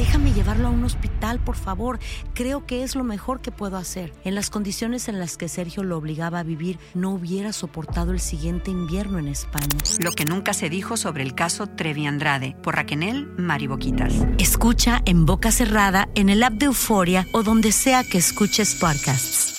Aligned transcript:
Déjame 0.00 0.32
llevarlo 0.32 0.68
a 0.68 0.70
un 0.70 0.82
hospital, 0.82 1.40
por 1.40 1.56
favor. 1.56 1.98
Creo 2.32 2.64
que 2.64 2.84
es 2.84 2.96
lo 2.96 3.04
mejor 3.04 3.42
que 3.42 3.52
puedo 3.52 3.76
hacer. 3.76 4.14
En 4.24 4.34
las 4.34 4.48
condiciones 4.48 5.08
en 5.08 5.18
las 5.18 5.36
que 5.36 5.46
Sergio 5.46 5.82
lo 5.82 5.98
obligaba 5.98 6.38
a 6.38 6.42
vivir, 6.42 6.78
no 6.94 7.10
hubiera 7.10 7.52
soportado 7.52 8.10
el 8.10 8.18
siguiente 8.18 8.70
invierno 8.70 9.18
en 9.18 9.28
España. 9.28 9.76
Lo 10.02 10.12
que 10.12 10.24
nunca 10.24 10.54
se 10.54 10.70
dijo 10.70 10.96
sobre 10.96 11.22
el 11.22 11.34
caso 11.34 11.66
Trevi 11.66 12.06
Andrade, 12.06 12.56
por 12.62 12.76
Raquel 12.76 13.26
Mariboquitas. 13.36 14.14
Escucha 14.38 15.02
en 15.04 15.26
boca 15.26 15.52
cerrada, 15.52 16.08
en 16.14 16.30
el 16.30 16.44
app 16.44 16.54
de 16.54 16.64
Euforia 16.64 17.26
o 17.34 17.42
donde 17.42 17.70
sea 17.70 18.02
que 18.02 18.16
escuches 18.16 18.76
podcasts. 18.76 19.58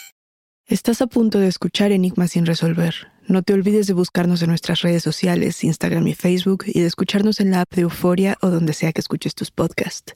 Estás 0.66 1.04
a 1.04 1.08
punto 1.08 1.38
de 1.38 1.50
escuchar 1.50 1.92
Enigmas 1.92 2.32
sin 2.32 2.48
resolver. 2.48 2.96
No 3.28 3.44
te 3.44 3.54
olvides 3.54 3.86
de 3.86 3.94
buscarnos 3.94 4.42
en 4.42 4.50
nuestras 4.50 4.82
redes 4.82 5.04
sociales, 5.04 5.64
Instagram 5.64 6.08
y 6.08 6.16
Facebook, 6.16 6.64
y 6.66 6.80
de 6.80 6.88
escucharnos 6.88 7.40
en 7.42 7.52
la 7.52 7.62
app 7.62 7.76
de 7.76 7.84
Euforia 7.84 8.40
o 8.42 8.50
donde 8.50 8.74
sea 8.74 8.92
que 8.92 9.02
escuches 9.02 9.36
tus 9.36 9.52
podcasts. 9.52 10.16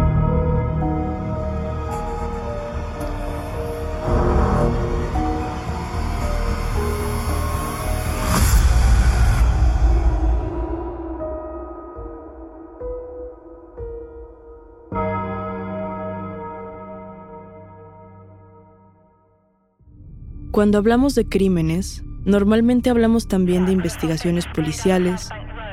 Cuando 20.51 20.77
hablamos 20.77 21.15
de 21.15 21.23
crímenes, 21.23 22.03
normalmente 22.25 22.89
hablamos 22.89 23.29
también 23.29 23.65
de 23.65 23.71
investigaciones 23.71 24.47
policiales, 24.47 25.29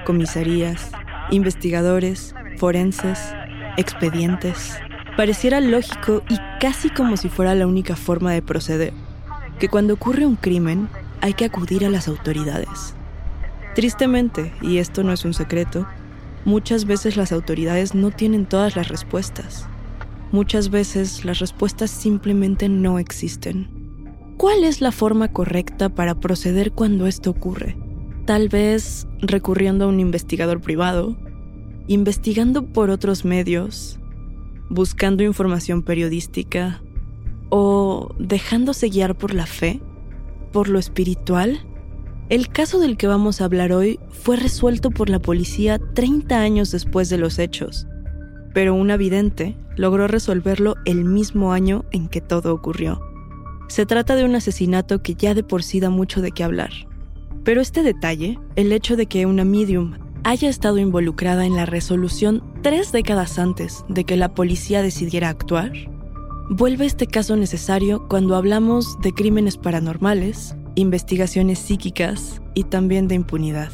comisarías, 0.06 0.92
investigadores, 1.32 2.32
forenses, 2.58 3.18
expedientes. 3.76 4.78
Pareciera 5.16 5.60
lógico 5.60 6.22
y 6.28 6.36
casi 6.60 6.90
como 6.90 7.16
si 7.16 7.28
fuera 7.28 7.56
la 7.56 7.66
única 7.66 7.96
forma 7.96 8.32
de 8.32 8.40
proceder, 8.40 8.92
que 9.58 9.68
cuando 9.68 9.94
ocurre 9.94 10.24
un 10.24 10.36
crimen 10.36 10.88
hay 11.22 11.34
que 11.34 11.46
acudir 11.46 11.84
a 11.84 11.90
las 11.90 12.06
autoridades. 12.06 12.94
Tristemente, 13.74 14.52
y 14.62 14.78
esto 14.78 15.02
no 15.02 15.12
es 15.12 15.24
un 15.24 15.34
secreto, 15.34 15.88
muchas 16.44 16.84
veces 16.84 17.16
las 17.16 17.32
autoridades 17.32 17.96
no 17.96 18.12
tienen 18.12 18.46
todas 18.46 18.76
las 18.76 18.86
respuestas. 18.86 19.66
Muchas 20.30 20.70
veces 20.70 21.24
las 21.24 21.40
respuestas 21.40 21.90
simplemente 21.90 22.68
no 22.68 23.00
existen. 23.00 23.77
¿Cuál 24.38 24.62
es 24.62 24.80
la 24.80 24.92
forma 24.92 25.32
correcta 25.32 25.88
para 25.88 26.20
proceder 26.20 26.70
cuando 26.70 27.08
esto 27.08 27.28
ocurre? 27.28 27.76
Tal 28.24 28.48
vez 28.48 29.08
recurriendo 29.20 29.84
a 29.84 29.88
un 29.88 29.98
investigador 29.98 30.60
privado, 30.60 31.16
investigando 31.88 32.64
por 32.64 32.90
otros 32.90 33.24
medios, 33.24 33.98
buscando 34.70 35.24
información 35.24 35.82
periodística 35.82 36.80
o 37.48 38.14
dejándose 38.20 38.90
guiar 38.90 39.18
por 39.18 39.34
la 39.34 39.44
fe, 39.44 39.80
por 40.52 40.68
lo 40.68 40.78
espiritual. 40.78 41.58
El 42.28 42.48
caso 42.48 42.78
del 42.78 42.96
que 42.96 43.08
vamos 43.08 43.40
a 43.40 43.44
hablar 43.44 43.72
hoy 43.72 43.98
fue 44.10 44.36
resuelto 44.36 44.92
por 44.92 45.10
la 45.10 45.18
policía 45.18 45.80
30 45.94 46.38
años 46.38 46.70
después 46.70 47.08
de 47.08 47.18
los 47.18 47.40
hechos, 47.40 47.88
pero 48.54 48.72
un 48.76 48.96
vidente 48.98 49.56
logró 49.74 50.06
resolverlo 50.06 50.76
el 50.84 51.04
mismo 51.04 51.52
año 51.52 51.86
en 51.90 52.06
que 52.06 52.20
todo 52.20 52.54
ocurrió. 52.54 53.07
Se 53.68 53.84
trata 53.84 54.16
de 54.16 54.24
un 54.24 54.34
asesinato 54.34 55.02
que 55.02 55.14
ya 55.14 55.34
de 55.34 55.44
por 55.44 55.62
sí 55.62 55.78
da 55.78 55.90
mucho 55.90 56.22
de 56.22 56.32
qué 56.32 56.42
hablar. 56.42 56.70
Pero 57.44 57.60
este 57.60 57.82
detalle, 57.82 58.38
el 58.56 58.72
hecho 58.72 58.96
de 58.96 59.06
que 59.06 59.26
una 59.26 59.44
medium 59.44 59.94
haya 60.24 60.48
estado 60.48 60.78
involucrada 60.78 61.46
en 61.46 61.54
la 61.54 61.66
resolución 61.66 62.42
tres 62.62 62.92
décadas 62.92 63.38
antes 63.38 63.84
de 63.88 64.04
que 64.04 64.16
la 64.16 64.34
policía 64.34 64.82
decidiera 64.82 65.28
actuar, 65.28 65.72
vuelve 66.50 66.86
este 66.86 67.06
caso 67.06 67.36
necesario 67.36 68.08
cuando 68.08 68.36
hablamos 68.36 68.98
de 69.00 69.12
crímenes 69.12 69.56
paranormales, 69.58 70.56
investigaciones 70.74 71.58
psíquicas 71.58 72.40
y 72.54 72.64
también 72.64 73.06
de 73.06 73.16
impunidad. 73.16 73.70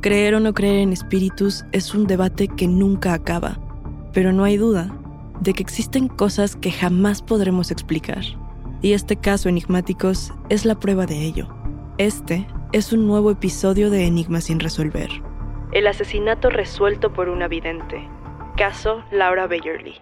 Creer 0.00 0.34
o 0.34 0.40
no 0.40 0.52
creer 0.52 0.80
en 0.80 0.92
espíritus 0.92 1.64
es 1.70 1.94
un 1.94 2.06
debate 2.06 2.48
que 2.48 2.66
nunca 2.66 3.14
acaba, 3.14 3.60
pero 4.12 4.32
no 4.32 4.42
hay 4.42 4.56
duda 4.56 4.96
de 5.40 5.54
que 5.54 5.62
existen 5.62 6.08
cosas 6.08 6.56
que 6.56 6.72
jamás 6.72 7.22
podremos 7.22 7.70
explicar. 7.70 8.41
Y 8.82 8.94
este 8.94 9.14
caso 9.14 9.48
Enigmáticos 9.48 10.32
es 10.48 10.64
la 10.64 10.74
prueba 10.74 11.06
de 11.06 11.22
ello. 11.22 11.46
Este 11.98 12.48
es 12.72 12.92
un 12.92 13.06
nuevo 13.06 13.30
episodio 13.30 13.90
de 13.90 14.08
Enigmas 14.08 14.44
sin 14.44 14.58
resolver. 14.58 15.08
El 15.70 15.86
asesinato 15.86 16.50
resuelto 16.50 17.12
por 17.12 17.28
una 17.28 17.46
vidente. 17.46 18.08
Caso 18.56 19.04
Laura 19.12 19.46
Bayerly. 19.46 19.94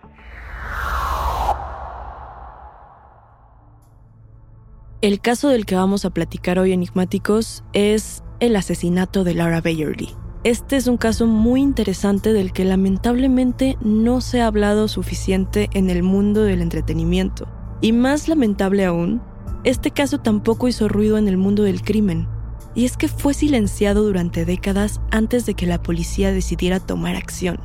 El 5.02 5.20
caso 5.20 5.50
del 5.50 5.66
que 5.66 5.76
vamos 5.76 6.06
a 6.06 6.10
platicar 6.10 6.58
hoy 6.58 6.72
enigmáticos 6.72 7.64
es 7.74 8.24
el 8.40 8.56
asesinato 8.56 9.24
de 9.24 9.34
Laura 9.34 9.60
Bayerly. 9.60 10.08
Este 10.42 10.76
es 10.76 10.86
un 10.86 10.96
caso 10.96 11.26
muy 11.26 11.60
interesante 11.60 12.32
del 12.32 12.52
que 12.54 12.64
lamentablemente 12.64 13.76
no 13.82 14.22
se 14.22 14.40
ha 14.40 14.46
hablado 14.46 14.88
suficiente 14.88 15.68
en 15.74 15.90
el 15.90 16.02
mundo 16.02 16.44
del 16.44 16.62
entretenimiento. 16.62 17.46
Y 17.80 17.92
más 17.92 18.28
lamentable 18.28 18.84
aún, 18.84 19.22
este 19.64 19.90
caso 19.90 20.18
tampoco 20.18 20.68
hizo 20.68 20.88
ruido 20.88 21.18
en 21.18 21.28
el 21.28 21.36
mundo 21.36 21.62
del 21.62 21.82
crimen. 21.82 22.28
Y 22.74 22.84
es 22.84 22.96
que 22.96 23.08
fue 23.08 23.34
silenciado 23.34 24.04
durante 24.04 24.44
décadas 24.44 25.00
antes 25.10 25.46
de 25.46 25.54
que 25.54 25.66
la 25.66 25.82
policía 25.82 26.32
decidiera 26.32 26.78
tomar 26.80 27.16
acción. 27.16 27.58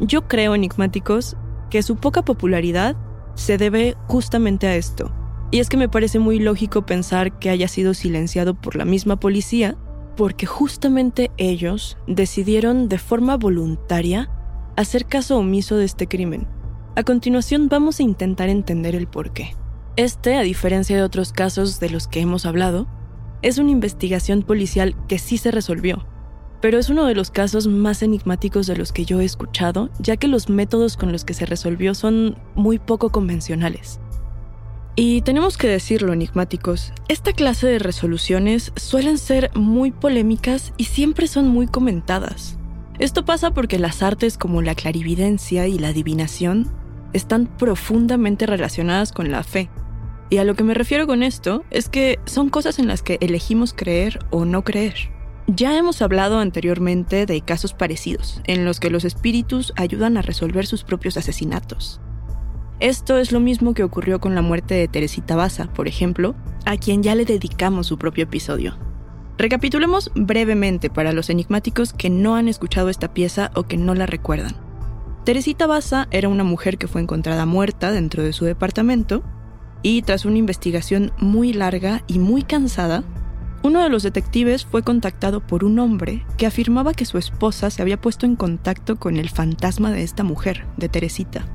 Yo 0.00 0.28
creo, 0.28 0.54
enigmáticos, 0.54 1.36
que 1.70 1.82
su 1.82 1.96
poca 1.96 2.22
popularidad 2.22 2.96
se 3.34 3.58
debe 3.58 3.96
justamente 4.06 4.66
a 4.66 4.76
esto. 4.76 5.10
Y 5.50 5.60
es 5.60 5.68
que 5.68 5.76
me 5.76 5.88
parece 5.88 6.18
muy 6.18 6.38
lógico 6.38 6.86
pensar 6.86 7.38
que 7.38 7.50
haya 7.50 7.68
sido 7.68 7.94
silenciado 7.94 8.54
por 8.54 8.76
la 8.76 8.84
misma 8.84 9.20
policía 9.20 9.76
porque 10.16 10.46
justamente 10.46 11.30
ellos 11.36 11.96
decidieron 12.06 12.88
de 12.88 12.98
forma 12.98 13.36
voluntaria 13.36 14.30
hacer 14.76 15.06
caso 15.06 15.38
omiso 15.38 15.76
de 15.76 15.84
este 15.84 16.06
crimen. 16.06 16.46
A 16.96 17.02
continuación 17.02 17.68
vamos 17.68 17.98
a 17.98 18.04
intentar 18.04 18.48
entender 18.48 18.94
el 18.94 19.08
por 19.08 19.32
qué. 19.32 19.56
Este, 19.96 20.36
a 20.36 20.42
diferencia 20.42 20.96
de 20.96 21.02
otros 21.02 21.32
casos 21.32 21.80
de 21.80 21.90
los 21.90 22.06
que 22.06 22.20
hemos 22.20 22.46
hablado, 22.46 22.86
es 23.42 23.58
una 23.58 23.72
investigación 23.72 24.42
policial 24.42 24.94
que 25.08 25.18
sí 25.18 25.36
se 25.36 25.50
resolvió, 25.50 26.06
pero 26.62 26.78
es 26.78 26.90
uno 26.90 27.04
de 27.06 27.16
los 27.16 27.32
casos 27.32 27.66
más 27.66 28.04
enigmáticos 28.04 28.68
de 28.68 28.76
los 28.76 28.92
que 28.92 29.04
yo 29.04 29.20
he 29.20 29.24
escuchado, 29.24 29.90
ya 29.98 30.16
que 30.16 30.28
los 30.28 30.48
métodos 30.48 30.96
con 30.96 31.10
los 31.10 31.24
que 31.24 31.34
se 31.34 31.46
resolvió 31.46 31.94
son 31.94 32.38
muy 32.54 32.78
poco 32.78 33.10
convencionales. 33.10 33.98
Y 34.94 35.22
tenemos 35.22 35.58
que 35.58 35.66
decirlo, 35.66 36.12
enigmáticos, 36.12 36.92
esta 37.08 37.32
clase 37.32 37.66
de 37.66 37.80
resoluciones 37.80 38.70
suelen 38.76 39.18
ser 39.18 39.50
muy 39.56 39.90
polémicas 39.90 40.72
y 40.76 40.84
siempre 40.84 41.26
son 41.26 41.48
muy 41.48 41.66
comentadas. 41.66 42.56
Esto 43.00 43.24
pasa 43.24 43.50
porque 43.50 43.80
las 43.80 44.04
artes 44.04 44.38
como 44.38 44.62
la 44.62 44.76
clarividencia 44.76 45.66
y 45.66 45.80
la 45.80 45.88
adivinación 45.88 46.83
están 47.14 47.46
profundamente 47.46 48.44
relacionadas 48.44 49.12
con 49.12 49.30
la 49.30 49.42
fe. 49.42 49.70
Y 50.28 50.38
a 50.38 50.44
lo 50.44 50.54
que 50.54 50.64
me 50.64 50.74
refiero 50.74 51.06
con 51.06 51.22
esto 51.22 51.64
es 51.70 51.88
que 51.88 52.18
son 52.26 52.50
cosas 52.50 52.78
en 52.78 52.88
las 52.88 53.02
que 53.02 53.18
elegimos 53.20 53.72
creer 53.72 54.18
o 54.30 54.44
no 54.44 54.62
creer. 54.64 54.94
Ya 55.46 55.76
hemos 55.76 56.02
hablado 56.02 56.38
anteriormente 56.38 57.26
de 57.26 57.40
casos 57.42 57.74
parecidos, 57.74 58.40
en 58.46 58.64
los 58.64 58.80
que 58.80 58.90
los 58.90 59.04
espíritus 59.04 59.72
ayudan 59.76 60.16
a 60.16 60.22
resolver 60.22 60.66
sus 60.66 60.84
propios 60.84 61.16
asesinatos. 61.16 62.00
Esto 62.80 63.18
es 63.18 63.30
lo 63.30 63.40
mismo 63.40 63.74
que 63.74 63.84
ocurrió 63.84 64.20
con 64.20 64.34
la 64.34 64.42
muerte 64.42 64.74
de 64.74 64.88
Teresita 64.88 65.36
Baza, 65.36 65.72
por 65.72 65.86
ejemplo, 65.86 66.34
a 66.64 66.76
quien 66.76 67.02
ya 67.02 67.14
le 67.14 67.24
dedicamos 67.24 67.86
su 67.86 67.98
propio 67.98 68.24
episodio. 68.24 68.76
Recapitulemos 69.36 70.10
brevemente 70.14 70.90
para 70.90 71.12
los 71.12 71.28
enigmáticos 71.28 71.92
que 71.92 72.08
no 72.08 72.36
han 72.36 72.48
escuchado 72.48 72.88
esta 72.88 73.12
pieza 73.12 73.50
o 73.54 73.64
que 73.64 73.76
no 73.76 73.94
la 73.94 74.06
recuerdan. 74.06 74.63
Teresita 75.24 75.66
Baza 75.66 76.06
era 76.10 76.28
una 76.28 76.44
mujer 76.44 76.76
que 76.76 76.86
fue 76.86 77.00
encontrada 77.00 77.46
muerta 77.46 77.90
dentro 77.90 78.22
de 78.22 78.34
su 78.34 78.44
departamento 78.44 79.22
y 79.80 80.02
tras 80.02 80.26
una 80.26 80.36
investigación 80.36 81.12
muy 81.18 81.54
larga 81.54 82.04
y 82.06 82.18
muy 82.18 82.42
cansada, 82.42 83.04
uno 83.62 83.82
de 83.82 83.88
los 83.88 84.02
detectives 84.02 84.66
fue 84.66 84.82
contactado 84.82 85.40
por 85.40 85.64
un 85.64 85.78
hombre 85.78 86.26
que 86.36 86.44
afirmaba 86.44 86.92
que 86.92 87.06
su 87.06 87.16
esposa 87.16 87.70
se 87.70 87.80
había 87.80 87.98
puesto 87.98 88.26
en 88.26 88.36
contacto 88.36 88.96
con 88.96 89.16
el 89.16 89.30
fantasma 89.30 89.90
de 89.92 90.02
esta 90.02 90.24
mujer, 90.24 90.66
de 90.76 90.90
Teresita. 90.90 91.46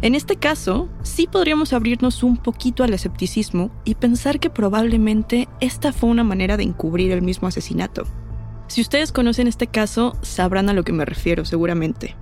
En 0.00 0.14
este 0.14 0.36
caso, 0.36 0.88
sí 1.02 1.26
podríamos 1.30 1.74
abrirnos 1.74 2.22
un 2.22 2.38
poquito 2.38 2.82
al 2.82 2.94
escepticismo 2.94 3.70
y 3.84 3.96
pensar 3.96 4.40
que 4.40 4.48
probablemente 4.48 5.48
esta 5.60 5.92
fue 5.92 6.08
una 6.08 6.24
manera 6.24 6.56
de 6.56 6.62
encubrir 6.62 7.12
el 7.12 7.20
mismo 7.20 7.46
asesinato. 7.46 8.06
Si 8.68 8.80
ustedes 8.80 9.12
conocen 9.12 9.48
este 9.48 9.66
caso, 9.66 10.16
sabrán 10.22 10.70
a 10.70 10.72
lo 10.72 10.84
que 10.84 10.92
me 10.94 11.04
refiero 11.04 11.44
seguramente. 11.44 12.16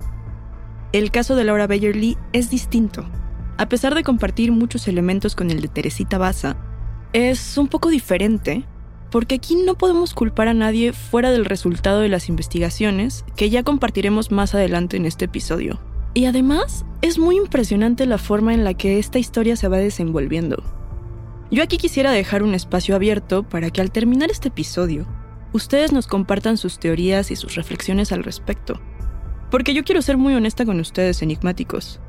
El 0.93 1.11
caso 1.11 1.35
de 1.35 1.43
Laura 1.43 1.67
Bayerly 1.67 2.17
es 2.31 2.49
distinto. 2.49 3.05
A 3.57 3.67
pesar 3.67 3.93
de 3.93 4.03
compartir 4.03 4.53
muchos 4.53 4.87
elementos 4.87 5.35
con 5.35 5.51
el 5.51 5.59
de 5.59 5.67
Teresita 5.67 6.17
Baza, 6.17 6.55
es 7.11 7.57
un 7.57 7.67
poco 7.67 7.89
diferente 7.89 8.63
porque 9.11 9.35
aquí 9.35 9.55
no 9.55 9.77
podemos 9.77 10.13
culpar 10.13 10.47
a 10.47 10.53
nadie 10.53 10.93
fuera 10.93 11.29
del 11.31 11.43
resultado 11.43 11.99
de 11.99 12.07
las 12.07 12.29
investigaciones 12.29 13.25
que 13.35 13.49
ya 13.49 13.63
compartiremos 13.63 14.31
más 14.31 14.55
adelante 14.55 14.95
en 14.95 15.05
este 15.05 15.25
episodio. 15.25 15.79
Y 16.13 16.25
además, 16.25 16.85
es 17.01 17.19
muy 17.19 17.35
impresionante 17.35 18.05
la 18.05 18.17
forma 18.17 18.53
en 18.53 18.63
la 18.63 18.73
que 18.73 18.97
esta 18.97 19.19
historia 19.19 19.57
se 19.57 19.67
va 19.67 19.77
desenvolviendo. 19.77 20.63
Yo 21.51 21.63
aquí 21.63 21.77
quisiera 21.77 22.11
dejar 22.11 22.43
un 22.43 22.53
espacio 22.53 22.95
abierto 22.95 23.43
para 23.43 23.71
que 23.71 23.81
al 23.81 23.91
terminar 23.91 24.31
este 24.31 24.47
episodio, 24.47 25.05
ustedes 25.51 25.91
nos 25.91 26.07
compartan 26.07 26.57
sus 26.57 26.79
teorías 26.79 27.29
y 27.29 27.35
sus 27.35 27.55
reflexiones 27.55 28.13
al 28.13 28.23
respecto. 28.23 28.79
Porque 29.49 29.73
yo 29.73 29.83
quiero 29.83 30.01
ser 30.01 30.17
muy 30.17 30.33
honesta 30.33 30.65
con 30.65 30.79
ustedes, 30.79 31.21
enigmáticos. 31.21 31.99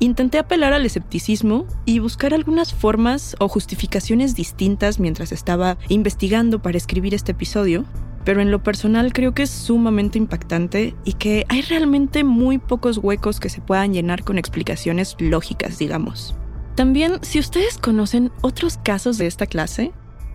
Intenté 0.00 0.38
apelar 0.38 0.72
al 0.72 0.86
escepticismo 0.86 1.66
y 1.84 2.00
buscar 2.00 2.34
algunas 2.34 2.74
formas 2.74 3.36
o 3.38 3.48
justificaciones 3.48 4.34
distintas 4.34 4.98
mientras 4.98 5.32
estaba 5.32 5.78
investigando 5.88 6.60
para 6.60 6.76
escribir 6.76 7.14
este 7.14 7.32
episodio, 7.32 7.84
pero 8.24 8.40
en 8.40 8.50
lo 8.50 8.62
personal 8.62 9.12
creo 9.12 9.34
que 9.34 9.44
es 9.44 9.50
sumamente 9.50 10.18
impactante 10.18 10.94
y 11.04 11.12
que 11.12 11.46
hay 11.48 11.62
realmente 11.62 12.24
muy 12.24 12.58
pocos 12.58 12.98
huecos 12.98 13.38
que 13.38 13.50
se 13.50 13.60
puedan 13.60 13.92
llenar 13.92 14.24
con 14.24 14.38
explicaciones 14.38 15.14
lógicas, 15.18 15.78
digamos. 15.78 16.34
También, 16.74 17.18
si 17.22 17.38
ustedes 17.38 17.78
conocen 17.78 18.32
otros 18.40 18.78
casos 18.78 19.16
de 19.16 19.28
esta 19.28 19.46
clase, 19.46 19.92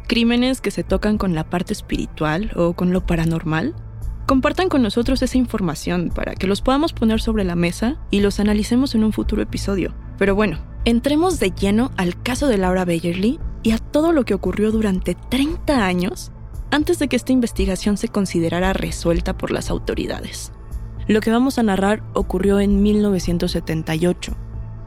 crímenes 0.08 0.62
que 0.62 0.72
se 0.72 0.84
tocan 0.84 1.18
con 1.18 1.36
la 1.36 1.50
parte 1.50 1.74
espiritual 1.74 2.52
o 2.56 2.74
con 2.74 2.94
lo 2.94 3.06
paranormal, 3.06 3.76
compartan 4.30 4.70
con 4.70 4.84
nosotros 4.84 5.24
esa 5.24 5.40
información 5.40 6.12
para 6.14 6.36
que 6.36 6.46
los 6.46 6.62
podamos 6.62 6.94
poner 6.94 7.20
sobre 7.20 7.44
la 7.44 7.56
mesa 7.56 7.96
y 8.12 8.20
los 8.20 8.40
analicemos 8.40 8.94
en 8.94 9.04
un 9.04 9.12
futuro 9.12 9.42
episodio. 9.42 9.96
Pero 10.20 10.36
bueno, 10.36 10.60
entremos 10.86 11.40
de 11.40 11.50
lleno 11.50 11.90
al 11.98 12.22
caso 12.22 12.46
de 12.46 12.60
Laura 12.60 12.86
Bayerly 12.86 13.40
y 13.64 13.72
a 13.72 13.80
todo 13.80 14.12
lo 14.12 14.26
que 14.26 14.36
ocurrió 14.36 14.70
durante 14.70 15.16
30 15.16 15.84
años 15.84 16.32
antes 16.70 17.00
de 17.00 17.08
que 17.08 17.16
esta 17.16 17.32
investigación 17.32 17.98
se 17.98 18.10
considerara 18.10 18.72
resuelta 18.72 19.36
por 19.36 19.50
las 19.50 19.72
autoridades. 19.72 20.52
Lo 21.08 21.22
que 21.22 21.32
vamos 21.32 21.58
a 21.58 21.64
narrar 21.64 22.04
ocurrió 22.14 22.60
en 22.60 22.84
1978, 22.84 24.38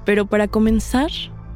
pero 0.04 0.26
para 0.26 0.46
comenzar, 0.46 1.10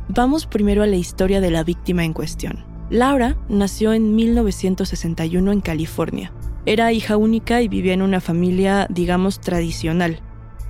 vamos 0.09 0.47
primero 0.47 0.83
a 0.83 0.89
la 0.89 0.97
historia 0.97 1.41
de 1.41 1.53
la 1.53 1.63
víctima 1.63 2.05
en 2.05 2.15
cuestión. 2.15 2.65
Laura 2.91 3.37
nació 3.49 3.93
en 3.93 4.17
1961 4.17 5.53
en 5.53 5.61
California. 5.61 6.33
Era 6.67 6.93
hija 6.93 7.17
única 7.17 7.63
y 7.63 7.69
vivía 7.69 7.95
en 7.95 8.03
una 8.03 8.21
familia, 8.21 8.89
digamos, 8.91 9.41
tradicional. 9.41 10.21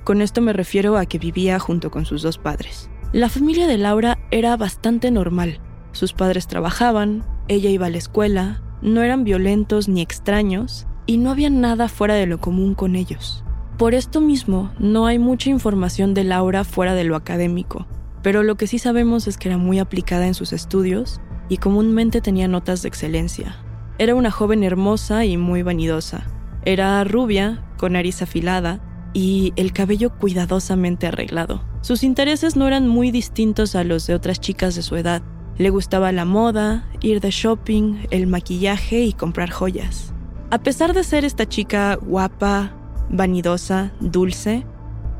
Con 0.03 0.21
esto 0.21 0.41
me 0.41 0.53
refiero 0.53 0.95
a 0.95 1.07
que 1.07 1.17
vivía 1.17 1.57
junto 1.57 1.89
con 1.89 2.05
sus 2.05 2.21
dos 2.21 2.37
padres. 2.37 2.91
La 3.13 3.29
familia 3.29 3.65
de 3.65 3.79
Laura 3.79 4.19
era 4.29 4.55
bastante 4.57 5.09
normal. 5.09 5.59
Sus 5.93 6.13
padres 6.13 6.45
trabajaban, 6.45 7.25
ella 7.47 7.71
iba 7.71 7.87
a 7.87 7.89
la 7.89 7.97
escuela, 7.97 8.61
no 8.83 9.01
eran 9.01 9.23
violentos 9.23 9.89
ni 9.89 10.01
extraños 10.01 10.85
y 11.07 11.17
no 11.17 11.31
había 11.31 11.49
nada 11.49 11.87
fuera 11.87 12.13
de 12.13 12.27
lo 12.27 12.39
común 12.39 12.75
con 12.75 12.95
ellos. 12.95 13.43
Por 13.79 13.95
esto 13.95 14.21
mismo, 14.21 14.71
no 14.77 15.07
hay 15.07 15.17
mucha 15.17 15.49
información 15.49 16.13
de 16.13 16.25
Laura 16.25 16.63
fuera 16.63 16.93
de 16.93 17.05
lo 17.05 17.15
académico, 17.15 17.87
pero 18.21 18.43
lo 18.43 18.55
que 18.55 18.67
sí 18.67 18.77
sabemos 18.77 19.27
es 19.27 19.37
que 19.37 19.49
era 19.49 19.57
muy 19.57 19.79
aplicada 19.79 20.27
en 20.27 20.35
sus 20.35 20.53
estudios 20.53 21.21
y 21.49 21.57
comúnmente 21.57 22.21
tenía 22.21 22.47
notas 22.47 22.83
de 22.83 22.89
excelencia. 22.89 23.57
Era 23.99 24.15
una 24.15 24.31
joven 24.31 24.63
hermosa 24.63 25.25
y 25.25 25.37
muy 25.37 25.63
vanidosa. 25.63 26.25
Era 26.65 27.03
rubia, 27.03 27.63
con 27.77 27.93
nariz 27.93 28.21
afilada 28.21 28.79
y 29.13 29.53
el 29.55 29.73
cabello 29.73 30.11
cuidadosamente 30.11 31.07
arreglado. 31.07 31.63
Sus 31.81 32.03
intereses 32.03 32.55
no 32.55 32.67
eran 32.67 32.87
muy 32.87 33.11
distintos 33.11 33.75
a 33.75 33.83
los 33.83 34.05
de 34.05 34.13
otras 34.13 34.39
chicas 34.39 34.75
de 34.75 34.81
su 34.81 34.95
edad, 34.95 35.23
le 35.57 35.71
gustaba 35.71 36.11
la 36.11 36.25
moda, 36.25 36.87
ir 37.01 37.19
de 37.19 37.31
shopping, 37.31 38.05
el 38.11 38.27
maquillaje 38.27 39.01
y 39.01 39.13
comprar 39.13 39.49
joyas. 39.49 40.13
A 40.51 40.59
pesar 40.59 40.93
de 40.93 41.03
ser 41.03 41.25
esta 41.25 41.47
chica 41.47 41.95
guapa, 41.95 42.73
vanidosa, 43.09 43.91
dulce, 43.99 44.65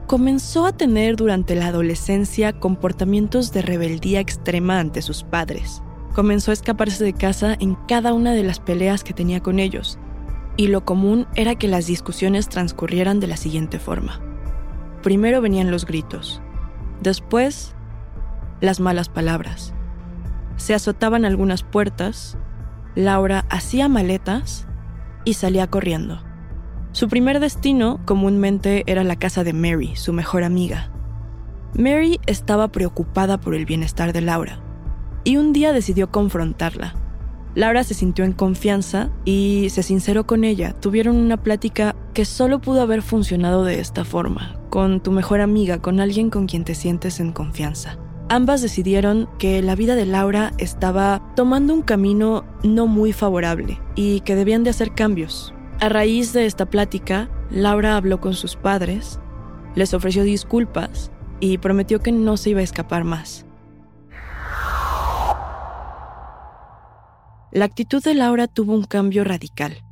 comenzó 0.06 0.68
a 0.68 0.78
tener 0.78 1.16
durante 1.16 1.56
la 1.56 1.68
adolescencia 1.68 2.54
comportamientos 2.54 3.52
de 3.52 3.64
rebeldía 3.64 4.20
extrema 4.20 4.80
ante 4.80 5.02
sus 5.02 5.24
padres. 5.24 5.82
Comenzó 6.18 6.50
a 6.50 6.56
escaparse 6.56 7.04
de 7.04 7.14
casa 7.14 7.56
en 7.60 7.76
cada 7.88 8.12
una 8.12 8.32
de 8.32 8.42
las 8.42 8.60
peleas 8.60 9.04
que 9.04 9.14
tenía 9.14 9.44
con 9.44 9.60
ellos, 9.60 10.00
y 10.56 10.66
lo 10.70 10.84
común 10.84 11.28
era 11.36 11.54
que 11.54 11.68
las 11.68 11.86
discusiones 11.86 12.50
transcurrieran 12.50 13.20
de 13.20 13.28
la 13.28 13.38
siguiente 13.38 13.78
forma. 13.78 14.20
Primero 15.04 15.42
venían 15.42 15.70
los 15.70 15.86
gritos, 15.86 16.42
después 17.04 17.76
las 18.62 18.80
malas 18.80 19.10
palabras, 19.10 19.76
se 20.56 20.74
azotaban 20.74 21.24
algunas 21.24 21.62
puertas, 21.62 22.36
Laura 22.96 23.46
hacía 23.52 23.88
maletas 23.88 24.68
y 25.24 25.36
salía 25.36 25.68
corriendo. 25.68 26.24
Su 26.94 27.10
primer 27.10 27.40
destino 27.40 28.00
comúnmente 28.06 28.82
era 28.88 29.04
la 29.04 29.18
casa 29.18 29.44
de 29.44 29.54
Mary, 29.54 29.96
su 29.96 30.14
mejor 30.14 30.42
amiga. 30.42 30.90
Mary 31.76 32.20
estaba 32.26 32.70
preocupada 32.70 33.40
por 33.40 33.54
el 33.54 33.68
bienestar 33.68 34.14
de 34.14 34.22
Laura 34.22 34.64
y 35.28 35.36
un 35.36 35.52
día 35.52 35.74
decidió 35.74 36.10
confrontarla. 36.10 36.96
Laura 37.54 37.84
se 37.84 37.94
sintió 37.94 38.24
en 38.24 38.32
confianza 38.32 39.10
y 39.26 39.68
se 39.72 39.84
sinceró 39.84 40.26
con 40.26 40.46
ella. 40.46 40.72
Tuvieron 40.80 41.18
una 41.18 41.36
plática 41.36 41.98
que 42.14 42.24
solo 42.24 42.62
pudo 42.62 42.82
haber 42.82 43.02
funcionado 43.02 43.66
de 43.66 43.82
esta 43.82 44.06
forma, 44.06 44.58
con 44.70 45.04
tu 45.04 45.12
mejor 45.12 45.42
amiga, 45.42 45.82
con 45.82 46.00
alguien 46.00 46.30
con 46.30 46.46
quien 46.46 46.64
te 46.64 46.76
sientes 46.76 47.20
en 47.20 47.34
confianza. 47.34 47.98
Ambas 48.30 48.62
decidieron 48.62 49.28
que 49.38 49.62
la 49.62 49.76
vida 49.76 49.96
de 49.96 50.06
Laura 50.06 50.54
estaba 50.60 51.34
tomando 51.36 51.74
un 51.74 51.82
camino 51.82 52.46
no 52.64 52.88
muy 52.88 53.12
favorable 53.12 53.82
y 53.96 54.22
que 54.22 54.36
debían 54.36 54.64
de 54.64 54.70
hacer 54.70 54.96
cambios. 54.96 55.54
A 55.82 55.90
raíz 55.90 56.32
de 56.32 56.46
esta 56.46 56.68
plática, 56.68 57.30
Laura 57.52 57.98
habló 57.98 58.22
con 58.22 58.34
sus 58.34 58.56
padres, 58.56 59.20
les 59.76 59.94
ofreció 59.94 60.24
disculpas 60.24 61.12
y 61.42 61.58
prometió 61.58 62.00
que 62.00 62.14
no 62.14 62.38
se 62.38 62.52
iba 62.52 62.62
a 62.62 62.64
escapar 62.64 63.04
más. 63.04 63.47
La 67.58 67.66
actitud 67.66 68.04
de 68.04 68.14
Laura 68.14 68.46
tuvo 68.46 68.74
un 68.74 68.84
cambio 68.84 69.24
radical. 69.24 69.84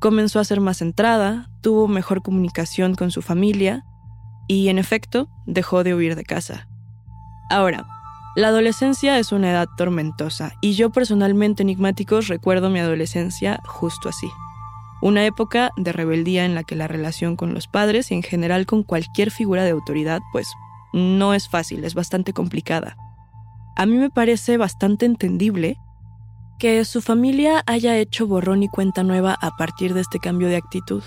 Comenzó 0.00 0.40
a 0.40 0.44
ser 0.44 0.60
más 0.60 0.78
centrada, 0.78 1.48
tuvo 1.60 1.86
mejor 1.86 2.20
comunicación 2.20 2.96
con 2.96 3.12
su 3.12 3.22
familia 3.22 3.84
y, 4.48 4.70
en 4.70 4.76
efecto, 4.76 5.28
dejó 5.46 5.84
de 5.84 5.94
huir 5.94 6.16
de 6.16 6.24
casa. 6.24 6.66
Ahora, 7.48 7.86
la 8.34 8.48
adolescencia 8.48 9.20
es 9.20 9.30
una 9.30 9.52
edad 9.52 9.68
tormentosa 9.76 10.54
y 10.60 10.72
yo 10.72 10.90
personalmente 10.90 11.62
enigmáticos 11.62 12.26
recuerdo 12.26 12.70
mi 12.70 12.80
adolescencia 12.80 13.60
justo 13.66 14.08
así. 14.08 14.28
Una 15.00 15.24
época 15.24 15.70
de 15.76 15.92
rebeldía 15.92 16.44
en 16.44 16.56
la 16.56 16.64
que 16.64 16.74
la 16.74 16.88
relación 16.88 17.36
con 17.36 17.54
los 17.54 17.68
padres 17.68 18.10
y 18.10 18.14
en 18.14 18.24
general 18.24 18.66
con 18.66 18.82
cualquier 18.82 19.30
figura 19.30 19.62
de 19.62 19.70
autoridad 19.70 20.22
pues 20.32 20.48
no 20.92 21.34
es 21.34 21.48
fácil, 21.48 21.84
es 21.84 21.94
bastante 21.94 22.32
complicada. 22.32 22.96
A 23.76 23.86
mí 23.86 23.96
me 23.96 24.10
parece 24.10 24.56
bastante 24.56 25.06
entendible 25.06 25.78
que 26.62 26.84
su 26.84 27.00
familia 27.00 27.64
haya 27.66 27.96
hecho 27.96 28.28
borrón 28.28 28.62
y 28.62 28.68
cuenta 28.68 29.02
nueva 29.02 29.36
a 29.42 29.50
partir 29.56 29.94
de 29.94 30.00
este 30.00 30.20
cambio 30.20 30.46
de 30.46 30.54
actitud 30.54 31.02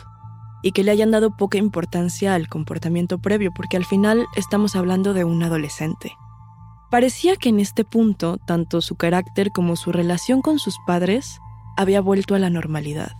y 0.62 0.74
que 0.74 0.84
le 0.84 0.92
hayan 0.92 1.12
dado 1.12 1.38
poca 1.38 1.58
importancia 1.58 2.36
al 2.36 2.50
comportamiento 2.50 3.20
previo, 3.20 3.54
porque 3.56 3.78
al 3.78 3.86
final 3.86 4.26
estamos 4.36 4.76
hablando 4.76 5.14
de 5.14 5.24
un 5.24 5.42
adolescente. 5.44 6.12
Parecía 6.92 7.38
que 7.38 7.48
en 7.48 7.62
este 7.62 7.86
punto, 7.86 8.38
tanto 8.46 8.82
su 8.82 8.98
carácter 8.98 9.52
como 9.52 9.78
su 9.78 9.94
relación 9.94 10.42
con 10.42 10.60
sus 10.60 10.76
padres 10.86 11.40
había 11.78 12.02
vuelto 12.02 12.36
a 12.36 12.40
la 12.40 12.50
normalidad. 12.50 13.14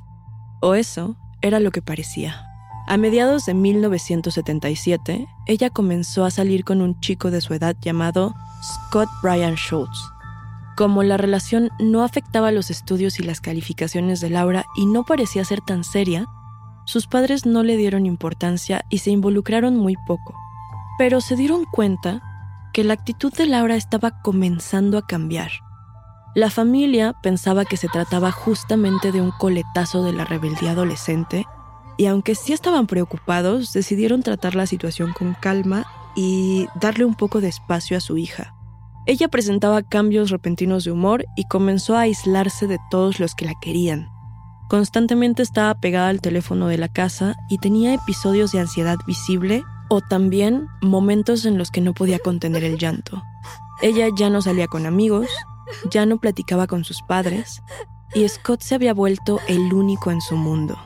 O 0.62 0.76
eso 0.76 1.16
era 1.42 1.62
lo 1.62 1.72
que 1.72 1.82
parecía. 1.82 2.48
A 2.86 2.98
mediados 2.98 3.46
de 3.46 3.54
1977, 3.54 5.26
ella 5.48 5.70
comenzó 5.70 6.26
a 6.26 6.32
salir 6.32 6.66
con 6.66 6.82
un 6.82 7.00
chico 7.00 7.32
de 7.32 7.40
su 7.40 7.54
edad 7.54 7.78
llamado 7.80 8.36
Scott 8.62 9.08
Brian 9.24 9.56
Schultz. 9.56 10.15
Como 10.76 11.04
la 11.04 11.16
relación 11.16 11.70
no 11.80 12.04
afectaba 12.04 12.52
los 12.52 12.70
estudios 12.70 13.20
y 13.20 13.24
las 13.24 13.40
calificaciones 13.40 14.20
de 14.20 14.30
Laura 14.30 14.66
y 14.76 14.86
no 14.86 15.06
parecía 15.06 15.46
ser 15.46 15.62
tan 15.62 15.86
seria, 15.86 16.28
sus 16.86 17.08
padres 17.08 17.46
no 17.46 17.64
le 17.64 17.78
dieron 17.78 18.06
importancia 18.06 18.84
y 18.90 18.98
se 18.98 19.12
involucraron 19.12 19.78
muy 19.78 19.96
poco. 20.06 20.36
Pero 20.98 21.22
se 21.22 21.36
dieron 21.36 21.66
cuenta 21.66 22.22
que 22.74 22.84
la 22.84 22.94
actitud 22.94 23.34
de 23.34 23.46
Laura 23.46 23.76
estaba 23.78 24.22
comenzando 24.22 24.98
a 24.98 25.08
cambiar. 25.08 25.50
La 26.36 26.50
familia 26.50 27.14
pensaba 27.24 27.64
que 27.64 27.78
se 27.78 27.88
trataba 27.88 28.32
justamente 28.32 29.14
de 29.14 29.22
un 29.22 29.32
coletazo 29.32 30.04
de 30.04 30.12
la 30.12 30.26
rebeldía 30.26 30.72
adolescente, 30.72 31.46
y 31.98 32.08
aunque 32.08 32.36
sí 32.36 32.52
estaban 32.52 32.88
preocupados, 32.88 33.72
decidieron 33.72 34.22
tratar 34.22 34.56
la 34.56 34.68
situación 34.68 35.14
con 35.14 35.36
calma 35.36 35.86
y 36.16 36.68
darle 36.76 37.06
un 37.06 37.16
poco 37.16 37.40
de 37.40 37.48
espacio 37.48 37.96
a 37.96 38.02
su 38.02 38.18
hija. 38.18 38.55
Ella 39.08 39.28
presentaba 39.28 39.84
cambios 39.84 40.32
repentinos 40.32 40.84
de 40.84 40.92
humor 40.92 41.26
y 41.36 41.46
comenzó 41.46 41.96
a 41.96 42.02
aislarse 42.02 42.66
de 42.68 42.80
todos 42.90 43.20
los 43.20 43.36
que 43.36 43.46
la 43.46 43.54
querían. 43.62 44.10
Constantemente 44.68 45.44
estaba 45.44 45.76
pegada 45.76 46.10
al 46.10 46.22
teléfono 46.22 46.68
de 46.68 46.80
la 46.80 46.88
casa 46.88 47.36
y 47.50 47.60
tenía 47.60 47.94
episodios 47.94 48.52
de 48.52 48.62
ansiedad 48.62 48.98
visible 49.06 49.64
o 49.90 50.02
también 50.02 50.68
momentos 50.82 51.46
en 51.46 51.60
los 51.60 51.70
que 51.70 51.82
no 51.82 51.94
podía 51.94 52.18
contener 52.18 52.64
el 52.64 52.80
llanto. 52.80 53.22
Ella 53.82 54.08
ya 54.18 54.32
no 54.32 54.42
salía 54.42 54.68
con 54.68 54.88
amigos, 54.88 55.28
ya 55.92 56.08
no 56.08 56.18
platicaba 56.18 56.66
con 56.66 56.84
sus 56.84 57.04
padres, 57.04 57.62
y 58.16 58.28
Scott 58.28 58.62
se 58.62 58.74
había 58.74 58.94
vuelto 58.94 59.40
el 59.48 59.72
único 59.74 60.10
en 60.10 60.22
su 60.22 60.36
mundo. 60.36 60.78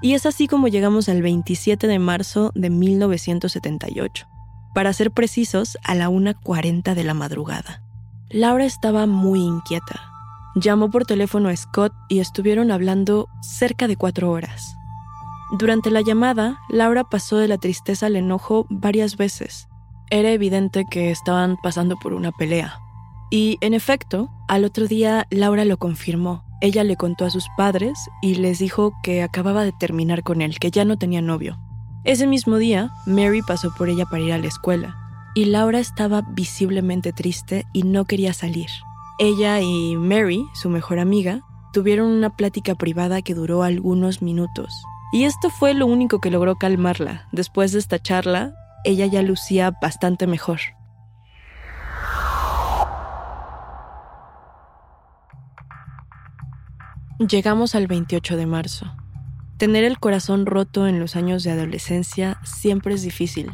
Y 0.00 0.14
es 0.14 0.26
así 0.26 0.46
como 0.46 0.68
llegamos 0.68 1.08
al 1.08 1.22
27 1.22 1.86
de 1.86 1.98
marzo 1.98 2.52
de 2.54 2.70
1978, 2.70 4.26
para 4.74 4.92
ser 4.92 5.10
precisos, 5.10 5.78
a 5.84 5.94
la 5.94 6.08
1.40 6.08 6.94
de 6.94 7.04
la 7.04 7.14
madrugada. 7.14 7.82
Laura 8.30 8.64
estaba 8.64 9.06
muy 9.06 9.40
inquieta. 9.40 10.00
Llamó 10.54 10.90
por 10.90 11.04
teléfono 11.06 11.48
a 11.48 11.56
Scott 11.56 11.92
y 12.08 12.20
estuvieron 12.20 12.70
hablando 12.70 13.28
cerca 13.42 13.88
de 13.88 13.96
cuatro 13.96 14.30
horas. 14.30 14.76
Durante 15.58 15.90
la 15.90 16.00
llamada, 16.00 16.58
Laura 16.70 17.04
pasó 17.04 17.36
de 17.36 17.48
la 17.48 17.58
tristeza 17.58 18.06
al 18.06 18.16
enojo 18.16 18.66
varias 18.70 19.16
veces. 19.18 19.68
Era 20.10 20.30
evidente 20.30 20.86
que 20.90 21.10
estaban 21.10 21.56
pasando 21.62 21.96
por 21.98 22.14
una 22.14 22.32
pelea. 22.32 22.78
Y, 23.30 23.58
en 23.60 23.74
efecto, 23.74 24.30
al 24.48 24.64
otro 24.64 24.86
día 24.86 25.26
Laura 25.30 25.64
lo 25.64 25.78
confirmó. 25.78 26.44
Ella 26.62 26.84
le 26.84 26.96
contó 26.96 27.24
a 27.24 27.30
sus 27.30 27.46
padres 27.56 27.98
y 28.22 28.36
les 28.36 28.58
dijo 28.58 28.92
que 29.02 29.22
acababa 29.22 29.64
de 29.64 29.72
terminar 29.72 30.22
con 30.22 30.40
él, 30.42 30.58
que 30.58 30.70
ya 30.70 30.84
no 30.84 30.96
tenía 30.96 31.20
novio. 31.20 31.58
Ese 32.04 32.26
mismo 32.26 32.56
día, 32.56 32.90
Mary 33.06 33.42
pasó 33.42 33.72
por 33.72 33.88
ella 33.88 34.06
para 34.06 34.22
ir 34.24 34.32
a 34.32 34.38
la 34.38 34.48
escuela, 34.48 34.96
y 35.34 35.44
Laura 35.44 35.78
estaba 35.78 36.22
visiblemente 36.22 37.12
triste 37.12 37.64
y 37.72 37.84
no 37.84 38.06
quería 38.06 38.32
salir. 38.32 38.66
Ella 39.20 39.60
y 39.60 39.94
Mary, 39.96 40.44
su 40.52 40.68
mejor 40.68 40.98
amiga, 40.98 41.42
tuvieron 41.72 42.10
una 42.10 42.34
plática 42.34 42.74
privada 42.74 43.22
que 43.22 43.34
duró 43.34 43.62
algunos 43.62 44.20
minutos. 44.20 44.74
Y 45.12 45.24
esto 45.24 45.48
fue 45.48 45.74
lo 45.74 45.86
único 45.86 46.20
que 46.20 46.32
logró 46.32 46.56
calmarla. 46.56 47.28
Después 47.30 47.70
de 47.70 47.78
esta 47.78 48.00
charla, 48.00 48.52
ella 48.84 49.06
ya 49.06 49.22
lucía 49.22 49.72
bastante 49.80 50.26
mejor. 50.26 50.58
Llegamos 57.20 57.76
al 57.76 57.86
28 57.86 58.36
de 58.36 58.46
marzo. 58.46 59.01
Tener 59.62 59.84
el 59.84 60.00
corazón 60.00 60.44
roto 60.44 60.88
en 60.88 60.98
los 60.98 61.14
años 61.14 61.44
de 61.44 61.52
adolescencia 61.52 62.40
siempre 62.42 62.94
es 62.94 63.02
difícil. 63.02 63.52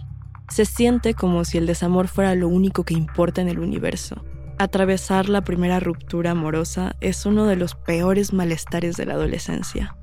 Se 0.49 0.65
siente 0.65 1.13
como 1.13 1.45
si 1.45 1.59
el 1.59 1.67
desamor 1.67 2.09
fuera 2.09 2.35
lo 2.35 2.49
único 2.49 2.83
que 2.83 2.95
importa 2.95 3.43
en 3.43 3.49
el 3.49 3.59
universo. 3.59 4.25
Atravesar 4.59 5.29
la 5.29 5.43
primera 5.43 5.81
ruptura 5.81 6.31
amorosa 6.31 6.97
es 7.03 7.27
uno 7.27 7.45
de 7.45 7.57
los 7.57 7.75
peores 7.75 8.33
malestares 8.33 8.97
de 8.97 9.05
la 9.05 9.13
adolescencia. 9.13 9.99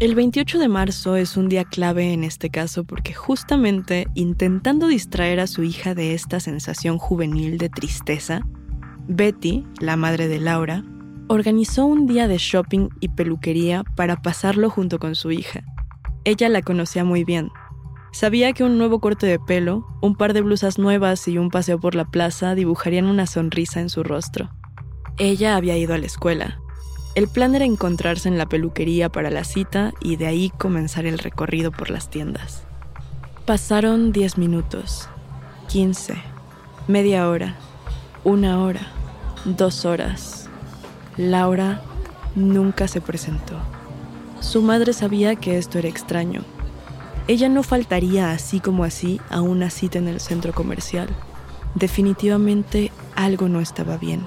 El 0.00 0.16
28 0.16 0.58
de 0.58 0.66
marzo 0.66 1.14
es 1.14 1.36
un 1.36 1.48
día 1.48 1.62
clave 1.62 2.12
en 2.12 2.24
este 2.24 2.50
caso 2.50 2.82
porque 2.82 3.14
justamente 3.14 4.08
intentando 4.14 4.88
distraer 4.88 5.38
a 5.38 5.46
su 5.46 5.62
hija 5.62 5.94
de 5.94 6.14
esta 6.14 6.40
sensación 6.40 6.98
juvenil 6.98 7.56
de 7.56 7.68
tristeza, 7.68 8.40
Betty, 9.06 9.64
la 9.78 9.96
madre 9.96 10.26
de 10.26 10.40
Laura, 10.40 10.82
organizó 11.28 11.86
un 11.86 12.06
día 12.06 12.28
de 12.28 12.38
shopping 12.38 12.88
y 13.00 13.08
peluquería 13.08 13.84
para 13.96 14.22
pasarlo 14.22 14.70
junto 14.70 14.98
con 14.98 15.14
su 15.14 15.30
hija. 15.30 15.64
Ella 16.24 16.48
la 16.48 16.62
conocía 16.62 17.04
muy 17.04 17.24
bien. 17.24 17.50
Sabía 18.12 18.52
que 18.52 18.64
un 18.64 18.78
nuevo 18.78 19.00
corte 19.00 19.26
de 19.26 19.38
pelo, 19.38 19.86
un 20.00 20.16
par 20.16 20.32
de 20.32 20.40
blusas 20.40 20.78
nuevas 20.78 21.28
y 21.28 21.38
un 21.38 21.50
paseo 21.50 21.78
por 21.78 21.94
la 21.94 22.06
plaza 22.06 22.54
dibujarían 22.54 23.06
una 23.06 23.26
sonrisa 23.26 23.80
en 23.80 23.90
su 23.90 24.02
rostro. 24.02 24.50
Ella 25.18 25.56
había 25.56 25.76
ido 25.76 25.94
a 25.94 25.98
la 25.98 26.06
escuela, 26.06 26.60
el 27.16 27.28
plan 27.28 27.54
era 27.54 27.64
encontrarse 27.64 28.28
en 28.28 28.36
la 28.36 28.44
peluquería 28.44 29.08
para 29.10 29.30
la 29.30 29.42
cita 29.42 29.94
y 30.02 30.16
de 30.16 30.26
ahí 30.26 30.50
comenzar 30.50 31.06
el 31.06 31.18
recorrido 31.18 31.72
por 31.72 31.88
las 31.88 32.10
tiendas. 32.10 32.64
Pasaron 33.46 34.12
10 34.12 34.36
minutos, 34.36 35.08
15, 35.68 36.14
media 36.88 37.30
hora, 37.30 37.56
una 38.22 38.62
hora, 38.62 38.88
dos 39.46 39.86
horas. 39.86 40.45
Laura 41.16 41.80
nunca 42.34 42.88
se 42.88 43.00
presentó. 43.00 43.54
Su 44.40 44.60
madre 44.60 44.92
sabía 44.92 45.34
que 45.36 45.56
esto 45.56 45.78
era 45.78 45.88
extraño. 45.88 46.42
Ella 47.26 47.48
no 47.48 47.62
faltaría 47.62 48.30
así 48.30 48.60
como 48.60 48.84
así 48.84 49.20
a 49.30 49.40
una 49.40 49.70
cita 49.70 49.98
en 49.98 50.08
el 50.08 50.20
centro 50.20 50.52
comercial. 50.52 51.08
Definitivamente 51.74 52.92
algo 53.14 53.48
no 53.48 53.60
estaba 53.60 53.96
bien. 53.96 54.20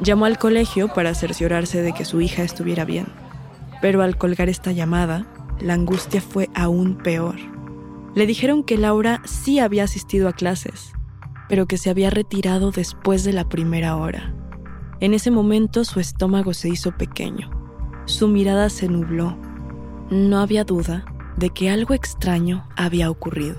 Llamó 0.00 0.24
al 0.24 0.38
colegio 0.38 0.88
para 0.88 1.14
cerciorarse 1.14 1.82
de 1.82 1.92
que 1.92 2.04
su 2.04 2.20
hija 2.20 2.42
estuviera 2.42 2.84
bien, 2.84 3.06
pero 3.82 4.02
al 4.02 4.16
colgar 4.16 4.48
esta 4.48 4.72
llamada, 4.72 5.26
la 5.60 5.74
angustia 5.74 6.22
fue 6.22 6.48
aún 6.54 6.96
peor. 6.96 7.36
Le 8.14 8.26
dijeron 8.26 8.62
que 8.62 8.78
Laura 8.78 9.20
sí 9.24 9.58
había 9.58 9.84
asistido 9.84 10.28
a 10.28 10.32
clases, 10.32 10.92
pero 11.48 11.66
que 11.66 11.76
se 11.76 11.90
había 11.90 12.10
retirado 12.10 12.70
después 12.70 13.24
de 13.24 13.32
la 13.32 13.48
primera 13.48 13.96
hora. 13.96 14.32
En 15.00 15.14
ese 15.14 15.30
momento 15.30 15.84
su 15.84 15.98
estómago 15.98 16.52
se 16.52 16.68
hizo 16.68 16.92
pequeño, 16.92 17.50
su 18.04 18.28
mirada 18.28 18.68
se 18.68 18.86
nubló. 18.86 19.34
No 20.10 20.40
había 20.40 20.64
duda 20.64 21.06
de 21.38 21.48
que 21.48 21.70
algo 21.70 21.94
extraño 21.94 22.68
había 22.76 23.10
ocurrido. 23.10 23.56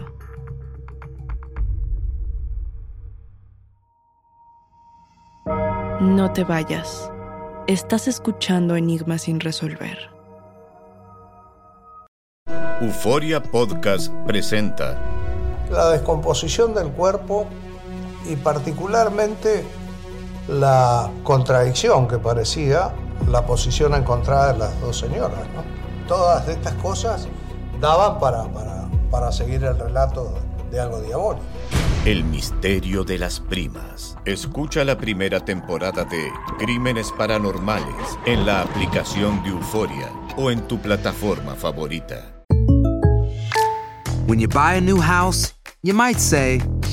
No 6.00 6.32
te 6.32 6.44
vayas. 6.44 7.12
Estás 7.66 8.08
escuchando 8.08 8.76
Enigmas 8.76 9.24
sin 9.24 9.40
resolver. 9.40 9.98
Euforia 12.82 13.42
Podcast 13.42 14.14
presenta 14.28 14.96
la 15.72 15.90
descomposición 15.90 16.76
del 16.76 16.90
cuerpo 16.90 17.48
y 18.30 18.36
particularmente 18.36 19.66
la 20.48 21.10
contradicción 21.24 22.08
que 22.08 22.18
parecía 22.18 22.94
la 23.28 23.46
posición 23.46 23.94
encontrada 23.94 24.54
de 24.54 24.60
las 24.60 24.82
dos 24.82 24.98
señoras. 24.98 25.40
Todas 26.08 26.48
estas 26.48 26.74
cosas 26.76 27.28
daban 27.80 28.20
para, 28.20 28.44
para, 28.52 28.90
para 29.10 29.32
seguir 29.32 29.64
el 29.64 29.78
relato 29.78 30.34
de 30.72 30.80
algo 30.80 31.02
diabólico. 31.02 31.46
El 32.06 32.24
misterio 32.24 33.04
de 33.04 33.20
las 33.20 33.40
primas. 33.40 34.18
Escucha 34.26 34.84
la 34.84 34.98
primera 34.98 35.40
temporada 35.40 36.04
de 36.04 36.32
Crímenes 36.58 37.12
Paranormales 37.12 38.18
en 38.26 38.46
la 38.46 38.62
aplicación 38.62 39.44
de 39.44 39.50
Euforia 39.50 40.10
o 40.36 40.50
en 40.50 40.68
tu 40.68 40.80
plataforma 40.80 41.54
favorita. 41.54 42.44
When 44.28 44.40
you 44.40 44.48
buy 44.48 44.78
a 44.78 44.82
new 44.82 45.00
house, 45.00 45.54
you 45.84 45.94
might 45.94 46.18
say, 46.18 46.62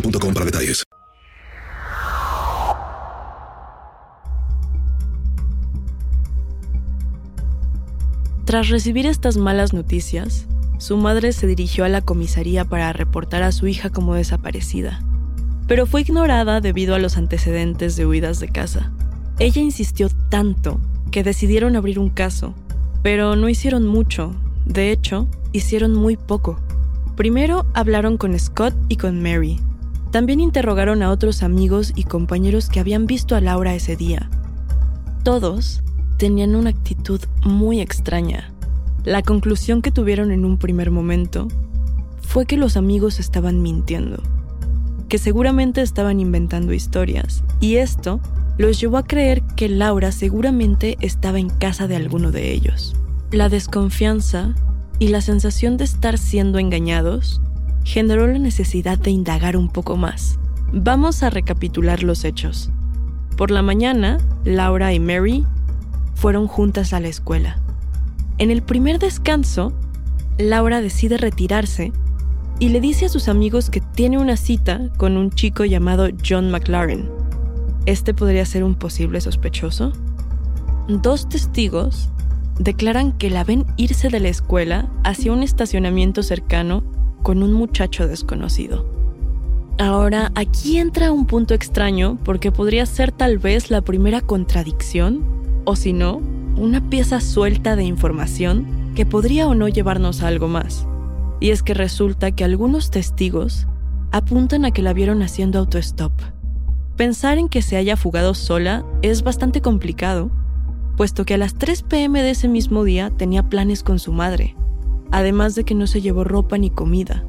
boostmobile.com 0.00 0.34
para 0.34 0.46
detalles. 0.46 0.84
Tras 8.44 8.68
recibir 8.68 9.06
estas 9.06 9.36
malas 9.36 9.72
noticias, 9.72 10.46
su 10.78 10.96
madre 10.96 11.32
se 11.32 11.48
dirigió 11.48 11.84
a 11.84 11.88
la 11.88 12.00
comisaría 12.00 12.64
para 12.64 12.92
reportar 12.92 13.42
a 13.42 13.50
su 13.50 13.66
hija 13.66 13.90
como 13.90 14.14
desaparecida, 14.14 15.02
pero 15.66 15.84
fue 15.84 16.02
ignorada 16.02 16.60
debido 16.60 16.94
a 16.94 17.00
los 17.00 17.16
antecedentes 17.16 17.96
de 17.96 18.06
huidas 18.06 18.38
de 18.38 18.48
casa. 18.48 18.92
Ella 19.40 19.60
insistió 19.60 20.08
tanto 20.30 20.80
que 21.10 21.24
decidieron 21.24 21.74
abrir 21.74 21.98
un 21.98 22.08
caso, 22.08 22.54
pero 23.02 23.34
no 23.34 23.48
hicieron 23.48 23.84
mucho, 23.84 24.32
de 24.64 24.92
hecho, 24.92 25.28
hicieron 25.52 25.92
muy 25.92 26.16
poco. 26.16 26.60
Primero 27.16 27.66
hablaron 27.74 28.16
con 28.16 28.38
Scott 28.38 28.74
y 28.88 28.96
con 28.96 29.20
Mary, 29.20 29.58
también 30.10 30.40
interrogaron 30.40 31.02
a 31.02 31.10
otros 31.10 31.42
amigos 31.42 31.92
y 31.94 32.04
compañeros 32.04 32.68
que 32.68 32.80
habían 32.80 33.06
visto 33.06 33.34
a 33.34 33.40
Laura 33.40 33.74
ese 33.74 33.96
día. 33.96 34.30
Todos 35.22 35.82
tenían 36.18 36.54
una 36.54 36.70
actitud 36.70 37.20
muy 37.44 37.80
extraña. 37.80 38.52
La 39.04 39.22
conclusión 39.22 39.82
que 39.82 39.90
tuvieron 39.90 40.30
en 40.30 40.44
un 40.44 40.58
primer 40.58 40.90
momento 40.90 41.48
fue 42.22 42.46
que 42.46 42.56
los 42.56 42.76
amigos 42.76 43.20
estaban 43.20 43.62
mintiendo, 43.62 44.22
que 45.08 45.18
seguramente 45.18 45.82
estaban 45.82 46.20
inventando 46.20 46.72
historias, 46.72 47.44
y 47.60 47.76
esto 47.76 48.20
los 48.58 48.80
llevó 48.80 48.96
a 48.96 49.04
creer 49.04 49.42
que 49.54 49.68
Laura 49.68 50.12
seguramente 50.12 50.96
estaba 51.00 51.38
en 51.38 51.50
casa 51.50 51.86
de 51.86 51.96
alguno 51.96 52.30
de 52.32 52.52
ellos. 52.52 52.96
La 53.30 53.48
desconfianza 53.48 54.54
y 54.98 55.08
la 55.08 55.20
sensación 55.20 55.76
de 55.76 55.84
estar 55.84 56.16
siendo 56.16 56.58
engañados 56.58 57.40
generó 57.86 58.26
la 58.26 58.40
necesidad 58.40 58.98
de 58.98 59.12
indagar 59.12 59.56
un 59.56 59.68
poco 59.68 59.96
más. 59.96 60.40
Vamos 60.72 61.22
a 61.22 61.30
recapitular 61.30 62.02
los 62.02 62.24
hechos. 62.24 62.70
Por 63.36 63.52
la 63.52 63.62
mañana, 63.62 64.18
Laura 64.44 64.92
y 64.92 64.98
Mary 64.98 65.46
fueron 66.16 66.48
juntas 66.48 66.92
a 66.92 66.98
la 66.98 67.06
escuela. 67.06 67.60
En 68.38 68.50
el 68.50 68.62
primer 68.62 68.98
descanso, 68.98 69.72
Laura 70.36 70.80
decide 70.80 71.16
retirarse 71.16 71.92
y 72.58 72.70
le 72.70 72.80
dice 72.80 73.06
a 73.06 73.08
sus 73.08 73.28
amigos 73.28 73.70
que 73.70 73.80
tiene 73.80 74.18
una 74.18 74.36
cita 74.36 74.90
con 74.96 75.16
un 75.16 75.30
chico 75.30 75.64
llamado 75.64 76.08
John 76.28 76.50
McLaren. 76.50 77.08
¿Este 77.86 78.14
podría 78.14 78.44
ser 78.46 78.64
un 78.64 78.74
posible 78.74 79.20
sospechoso? 79.20 79.92
Dos 80.88 81.28
testigos 81.28 82.08
declaran 82.58 83.12
que 83.12 83.30
la 83.30 83.44
ven 83.44 83.64
irse 83.76 84.08
de 84.08 84.18
la 84.18 84.28
escuela 84.28 84.88
hacia 85.04 85.32
un 85.32 85.44
estacionamiento 85.44 86.24
cercano 86.24 86.82
con 87.26 87.42
un 87.42 87.52
muchacho 87.52 88.06
desconocido. 88.06 88.86
Ahora, 89.78 90.30
aquí 90.36 90.78
entra 90.78 91.10
un 91.10 91.26
punto 91.26 91.54
extraño 91.54 92.18
porque 92.22 92.52
podría 92.52 92.86
ser 92.86 93.10
tal 93.10 93.38
vez 93.38 93.68
la 93.68 93.80
primera 93.80 94.20
contradicción, 94.20 95.24
o 95.64 95.74
si 95.74 95.92
no, 95.92 96.22
una 96.56 96.88
pieza 96.88 97.20
suelta 97.20 97.74
de 97.74 97.82
información 97.82 98.92
que 98.94 99.06
podría 99.06 99.48
o 99.48 99.56
no 99.56 99.66
llevarnos 99.66 100.22
a 100.22 100.28
algo 100.28 100.46
más. 100.46 100.86
Y 101.40 101.50
es 101.50 101.64
que 101.64 101.74
resulta 101.74 102.30
que 102.30 102.44
algunos 102.44 102.92
testigos 102.92 103.66
apuntan 104.12 104.64
a 104.64 104.70
que 104.70 104.82
la 104.82 104.92
vieron 104.92 105.20
haciendo 105.20 105.58
autostop. 105.58 106.12
Pensar 106.94 107.38
en 107.38 107.48
que 107.48 107.60
se 107.60 107.76
haya 107.76 107.96
fugado 107.96 108.34
sola 108.34 108.84
es 109.02 109.24
bastante 109.24 109.60
complicado, 109.60 110.30
puesto 110.96 111.24
que 111.24 111.34
a 111.34 111.38
las 111.38 111.54
3 111.54 111.82
pm 111.82 112.22
de 112.22 112.30
ese 112.30 112.46
mismo 112.46 112.84
día 112.84 113.10
tenía 113.10 113.48
planes 113.48 113.82
con 113.82 113.98
su 113.98 114.12
madre, 114.12 114.54
además 115.10 115.54
de 115.54 115.64
que 115.64 115.74
no 115.74 115.86
se 115.86 116.00
llevó 116.00 116.24
ropa 116.24 116.58
ni 116.58 116.70
comida. 116.70 117.24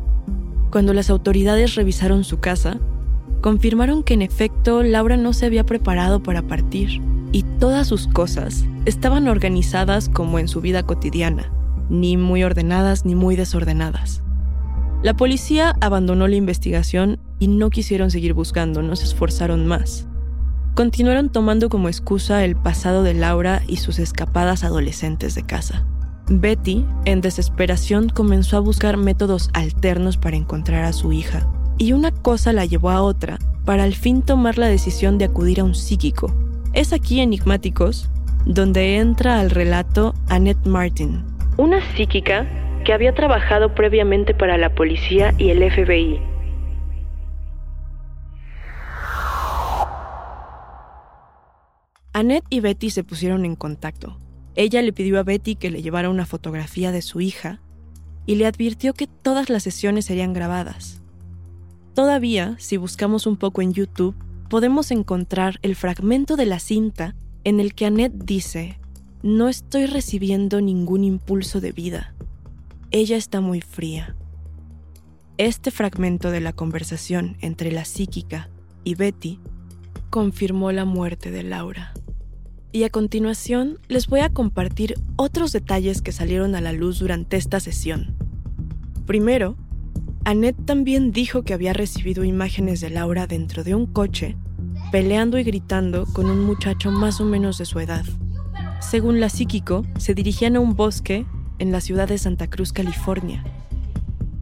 Cuando 0.71 0.93
las 0.93 1.09
autoridades 1.09 1.75
revisaron 1.75 2.23
su 2.23 2.39
casa, 2.39 2.79
confirmaron 3.41 4.03
que 4.03 4.13
en 4.13 4.21
efecto 4.21 4.83
Laura 4.83 5.17
no 5.17 5.33
se 5.33 5.45
había 5.45 5.65
preparado 5.65 6.21
para 6.21 6.41
partir 6.41 7.01
y 7.31 7.43
todas 7.59 7.87
sus 7.87 8.07
cosas 8.07 8.65
estaban 8.85 9.27
organizadas 9.27 10.09
como 10.09 10.39
en 10.39 10.47
su 10.47 10.61
vida 10.61 10.83
cotidiana, 10.83 11.51
ni 11.89 12.17
muy 12.17 12.43
ordenadas 12.43 13.05
ni 13.05 13.15
muy 13.15 13.35
desordenadas. 13.35 14.23
La 15.03 15.15
policía 15.15 15.75
abandonó 15.79 16.27
la 16.27 16.35
investigación 16.35 17.19
y 17.39 17.47
no 17.47 17.69
quisieron 17.69 18.09
seguir 18.09 18.33
buscando, 18.33 18.81
no 18.81 18.95
se 18.95 19.05
esforzaron 19.05 19.67
más. 19.67 20.07
Continuaron 20.73 21.29
tomando 21.29 21.69
como 21.69 21.87
excusa 21.87 22.43
el 22.43 22.55
pasado 22.55 23.03
de 23.03 23.13
Laura 23.13 23.61
y 23.67 23.77
sus 23.77 23.99
escapadas 23.99 24.63
adolescentes 24.63 25.35
de 25.35 25.43
casa. 25.43 25.85
Betty, 26.29 26.85
en 27.05 27.21
desesperación, 27.21 28.09
comenzó 28.09 28.57
a 28.57 28.59
buscar 28.59 28.97
métodos 28.97 29.49
alternos 29.53 30.17
para 30.17 30.35
encontrar 30.35 30.83
a 30.83 30.91
su 30.91 31.13
hija, 31.13 31.47
y 31.77 31.93
una 31.93 32.11
cosa 32.11 32.51
la 32.51 32.65
llevó 32.65 32.89
a 32.89 33.01
otra, 33.01 33.39
para 33.63 33.83
al 33.83 33.93
fin 33.93 34.21
tomar 34.21 34.57
la 34.57 34.67
decisión 34.67 35.17
de 35.17 35.25
acudir 35.25 35.61
a 35.61 35.63
un 35.63 35.73
psíquico. 35.73 36.35
Es 36.73 36.91
aquí, 36.91 37.21
Enigmáticos, 37.21 38.09
donde 38.45 38.97
entra 38.97 39.39
al 39.39 39.49
relato 39.49 40.15
Annette 40.27 40.65
Martin, 40.67 41.23
una 41.55 41.79
psíquica 41.95 42.45
que 42.83 42.91
había 42.91 43.13
trabajado 43.13 43.73
previamente 43.73 44.33
para 44.33 44.57
la 44.57 44.75
policía 44.75 45.33
y 45.37 45.49
el 45.51 45.59
FBI. 45.71 46.19
Annette 52.11 52.45
y 52.49 52.59
Betty 52.59 52.89
se 52.89 53.05
pusieron 53.05 53.45
en 53.45 53.55
contacto 53.55 54.17
Ella 54.57 54.81
le 54.81 54.91
pidió 54.91 55.19
a 55.19 55.23
Betty 55.23 55.55
que 55.55 55.69
le 55.69 55.83
llevara 55.83 56.09
una 56.09 56.25
fotografía 56.25 56.91
de 56.91 57.03
su 57.03 57.21
hija 57.21 57.61
y 58.25 58.35
le 58.35 58.47
advirtió 58.47 58.93
que 58.93 59.05
todas 59.05 59.51
las 59.51 59.61
sesiones 59.61 60.05
serían 60.05 60.33
grabadas. 60.33 60.99
Todavía, 61.93 62.55
si 62.57 62.75
buscamos 62.75 63.27
un 63.27 63.37
poco 63.37 63.61
en 63.61 63.71
YouTube, 63.71 64.15
podemos 64.49 64.89
encontrar 64.89 65.59
el 65.61 65.75
fragmento 65.75 66.35
de 66.35 66.47
la 66.47 66.57
cinta 66.57 67.15
en 67.43 67.59
el 67.59 67.75
que 67.75 67.85
Annette 67.85 68.25
dice, 68.25 68.79
no 69.21 69.47
estoy 69.47 69.85
recibiendo 69.85 70.59
ningún 70.59 71.03
impulso 71.03 71.61
de 71.61 71.71
vida. 71.71 72.15
Ella 72.89 73.15
está 73.15 73.41
muy 73.41 73.61
fría. 73.61 74.15
Este 75.37 75.69
fragmento 75.69 76.31
de 76.31 76.41
la 76.41 76.51
conversación 76.51 77.37
entre 77.41 77.71
la 77.71 77.85
psíquica 77.85 78.49
y 78.83 78.95
Betty 78.95 79.39
confirmó 80.09 80.71
la 80.71 80.85
muerte 80.85 81.29
de 81.29 81.43
Laura. 81.43 81.93
Y 82.77 82.83
a 82.83 82.91
continuación 82.91 83.79
les 83.87 84.05
voy 84.05 84.19
a 84.19 84.29
compartir 84.29 84.93
otros 85.15 85.51
detalles 85.51 86.03
que 86.03 86.11
salieron 86.11 86.53
a 86.53 86.61
la 86.61 86.73
luz 86.73 86.99
durante 86.99 87.35
esta 87.35 87.59
sesión. 87.59 88.15
Primero, 89.07 89.57
Annette 90.25 90.63
también 90.63 91.11
dijo 91.11 91.41
que 91.41 91.55
había 91.55 91.73
recibido 91.73 92.23
imágenes 92.23 92.79
de 92.79 92.91
Laura 92.91 93.25
dentro 93.25 93.63
de 93.63 93.73
un 93.73 93.87
coche, 93.87 94.37
peleando 94.91 95.39
y 95.39 95.43
gritando 95.43 96.05
con 96.05 96.27
un 96.27 96.45
muchacho 96.45 96.91
más 96.91 97.19
o 97.19 97.25
menos 97.25 97.57
de 97.57 97.65
su 97.65 97.79
edad. 97.79 98.05
Según 98.79 99.19
la 99.19 99.29
psíquico, 99.29 99.83
se 99.97 100.13
dirigían 100.13 100.55
a 100.55 100.59
un 100.59 100.75
bosque 100.75 101.25
en 101.57 101.71
la 101.71 101.81
ciudad 101.81 102.07
de 102.07 102.19
Santa 102.19 102.45
Cruz, 102.47 102.73
California. 102.73 103.43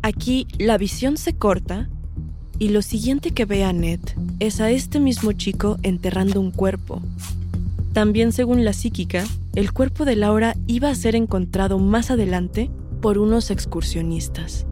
Aquí 0.02 0.45
la 0.58 0.78
visión 0.78 1.15
se 1.15 1.38
corta 1.38 1.88
y 2.60 2.67
lo 2.67 2.82
siguiente 2.82 3.32
que 3.32 3.45
ve 3.45 3.63
Annette 3.63 4.17
es 4.41 4.60
a 4.60 4.71
este 4.71 5.00
mismo 5.00 5.32
chico 5.32 5.78
enterrando 5.84 6.41
un 6.41 6.52
cuerpo. 6.52 7.02
También 7.95 8.34
según 8.34 8.65
la 8.65 8.73
psíquica, 8.73 9.23
el 9.55 9.71
cuerpo 9.71 10.03
de 10.03 10.17
Laura 10.17 10.58
iba 10.67 10.89
a 10.89 10.95
ser 10.95 11.15
encontrado 11.15 11.79
más 11.79 12.12
adelante 12.12 12.69
por 13.01 13.17
unos 13.17 13.51
excursionistas. 13.51 14.67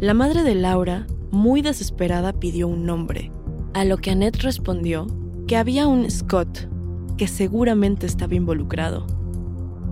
La 0.00 0.14
madre 0.14 0.42
de 0.42 0.56
Laura, 0.56 1.06
muy 1.30 1.62
desesperada, 1.62 2.32
pidió 2.32 2.66
un 2.66 2.84
nombre, 2.84 3.30
a 3.72 3.84
lo 3.84 3.98
que 3.98 4.10
Annette 4.10 4.42
respondió 4.42 5.06
que 5.46 5.56
había 5.56 5.86
un 5.86 6.10
Scott, 6.10 6.66
que 7.16 7.28
seguramente 7.28 8.06
estaba 8.06 8.34
involucrado. 8.34 9.06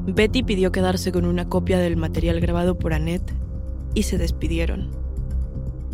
Betty 0.08 0.42
pidió 0.42 0.72
quedarse 0.72 1.12
con 1.12 1.26
una 1.26 1.48
copia 1.48 1.78
del 1.78 1.96
material 1.96 2.40
grabado 2.40 2.76
por 2.76 2.92
Annette 2.92 3.34
y 3.94 4.02
se 4.02 4.18
despidieron. 4.18 4.90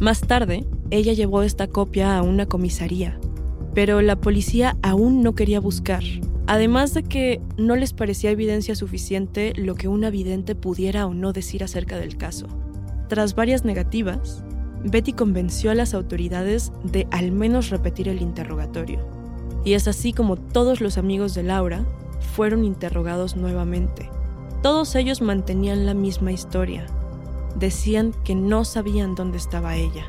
Más 0.00 0.22
tarde, 0.22 0.64
ella 0.90 1.12
llevó 1.12 1.42
esta 1.42 1.66
copia 1.66 2.16
a 2.16 2.22
una 2.22 2.46
comisaría, 2.46 3.20
pero 3.74 4.00
la 4.00 4.16
policía 4.16 4.78
aún 4.80 5.22
no 5.22 5.34
quería 5.34 5.60
buscar, 5.60 6.02
además 6.46 6.94
de 6.94 7.02
que 7.02 7.40
no 7.56 7.76
les 7.76 7.92
parecía 7.92 8.30
evidencia 8.30 8.74
suficiente 8.74 9.52
lo 9.56 9.74
que 9.74 9.88
un 9.88 10.02
vidente 10.10 10.54
pudiera 10.54 11.06
o 11.06 11.14
no 11.14 11.32
decir 11.32 11.64
acerca 11.64 11.98
del 11.98 12.16
caso. 12.16 12.46
Tras 13.08 13.34
varias 13.34 13.64
negativas, 13.64 14.44
Betty 14.84 15.14
convenció 15.14 15.70
a 15.70 15.74
las 15.74 15.94
autoridades 15.94 16.72
de 16.82 17.06
al 17.10 17.32
menos 17.32 17.70
repetir 17.70 18.08
el 18.08 18.20
interrogatorio. 18.20 19.00
Y 19.64 19.72
es 19.72 19.88
así 19.88 20.12
como 20.12 20.36
todos 20.36 20.82
los 20.82 20.98
amigos 20.98 21.34
de 21.34 21.42
Laura 21.42 21.86
fueron 22.34 22.64
interrogados 22.64 23.34
nuevamente. 23.34 24.10
Todos 24.62 24.94
ellos 24.94 25.22
mantenían 25.22 25.86
la 25.86 25.94
misma 25.94 26.32
historia. 26.32 26.86
Decían 27.56 28.12
que 28.24 28.34
no 28.34 28.64
sabían 28.64 29.14
dónde 29.14 29.38
estaba 29.38 29.76
ella. 29.76 30.04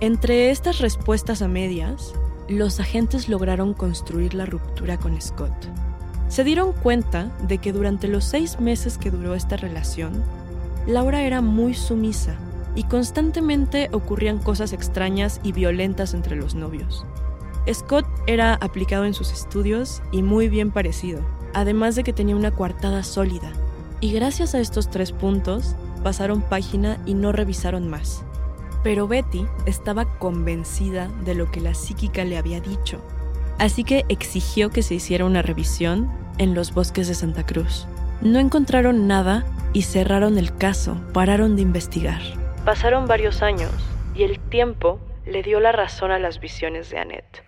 Entre 0.00 0.50
estas 0.50 0.78
respuestas 0.78 1.42
a 1.42 1.48
medias, 1.48 2.14
los 2.50 2.80
agentes 2.80 3.28
lograron 3.28 3.74
construir 3.74 4.34
la 4.34 4.44
ruptura 4.44 4.98
con 4.98 5.20
Scott. 5.20 5.52
Se 6.28 6.42
dieron 6.42 6.72
cuenta 6.72 7.30
de 7.46 7.58
que 7.58 7.72
durante 7.72 8.08
los 8.08 8.24
seis 8.24 8.58
meses 8.60 8.98
que 8.98 9.10
duró 9.10 9.34
esta 9.34 9.56
relación, 9.56 10.22
Laura 10.86 11.22
era 11.22 11.42
muy 11.42 11.74
sumisa 11.74 12.36
y 12.74 12.84
constantemente 12.84 13.88
ocurrían 13.92 14.38
cosas 14.38 14.72
extrañas 14.72 15.40
y 15.44 15.52
violentas 15.52 16.12
entre 16.12 16.36
los 16.36 16.54
novios. 16.54 17.04
Scott 17.72 18.06
era 18.26 18.54
aplicado 18.54 19.04
en 19.04 19.14
sus 19.14 19.32
estudios 19.32 20.02
y 20.10 20.22
muy 20.22 20.48
bien 20.48 20.72
parecido, 20.72 21.20
además 21.54 21.94
de 21.94 22.04
que 22.04 22.12
tenía 22.12 22.36
una 22.36 22.50
coartada 22.50 23.04
sólida. 23.04 23.52
Y 24.00 24.12
gracias 24.12 24.54
a 24.54 24.60
estos 24.60 24.90
tres 24.90 25.12
puntos, 25.12 25.76
pasaron 26.02 26.42
página 26.42 26.98
y 27.06 27.14
no 27.14 27.32
revisaron 27.32 27.88
más. 27.88 28.24
Pero 28.82 29.06
Betty 29.06 29.46
estaba 29.66 30.06
convencida 30.18 31.08
de 31.24 31.34
lo 31.34 31.50
que 31.50 31.60
la 31.60 31.74
psíquica 31.74 32.24
le 32.24 32.38
había 32.38 32.60
dicho, 32.60 33.00
así 33.58 33.84
que 33.84 34.04
exigió 34.08 34.70
que 34.70 34.82
se 34.82 34.94
hiciera 34.94 35.26
una 35.26 35.42
revisión 35.42 36.10
en 36.38 36.54
los 36.54 36.72
bosques 36.72 37.06
de 37.08 37.14
Santa 37.14 37.44
Cruz. 37.44 37.86
No 38.22 38.38
encontraron 38.38 39.06
nada 39.06 39.44
y 39.72 39.82
cerraron 39.82 40.38
el 40.38 40.56
caso, 40.56 40.96
pararon 41.12 41.56
de 41.56 41.62
investigar. 41.62 42.20
Pasaron 42.64 43.06
varios 43.06 43.42
años 43.42 43.72
y 44.14 44.22
el 44.22 44.38
tiempo 44.38 44.98
le 45.26 45.42
dio 45.42 45.60
la 45.60 45.72
razón 45.72 46.10
a 46.10 46.18
las 46.18 46.40
visiones 46.40 46.90
de 46.90 46.98
Annette. 46.98 47.44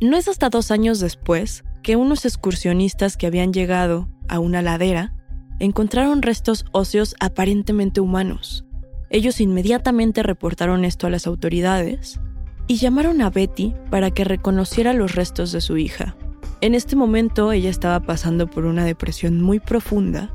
No 0.00 0.16
es 0.16 0.28
hasta 0.28 0.48
dos 0.48 0.70
años 0.70 1.00
después 1.00 1.64
que 1.82 1.96
unos 1.96 2.24
excursionistas 2.24 3.16
que 3.16 3.26
habían 3.26 3.52
llegado 3.52 4.08
a 4.28 4.38
una 4.38 4.62
ladera 4.62 5.12
encontraron 5.58 6.22
restos 6.22 6.64
óseos 6.72 7.14
aparentemente 7.20 8.00
humanos. 8.00 8.64
Ellos 9.10 9.40
inmediatamente 9.40 10.22
reportaron 10.22 10.84
esto 10.84 11.06
a 11.06 11.10
las 11.10 11.26
autoridades 11.26 12.20
y 12.66 12.76
llamaron 12.76 13.22
a 13.22 13.30
Betty 13.30 13.74
para 13.90 14.10
que 14.10 14.24
reconociera 14.24 14.92
los 14.92 15.14
restos 15.14 15.52
de 15.52 15.60
su 15.60 15.78
hija. 15.78 16.16
En 16.60 16.74
este 16.74 16.96
momento 16.96 17.52
ella 17.52 17.70
estaba 17.70 18.00
pasando 18.00 18.48
por 18.48 18.64
una 18.64 18.84
depresión 18.84 19.40
muy 19.40 19.60
profunda 19.60 20.34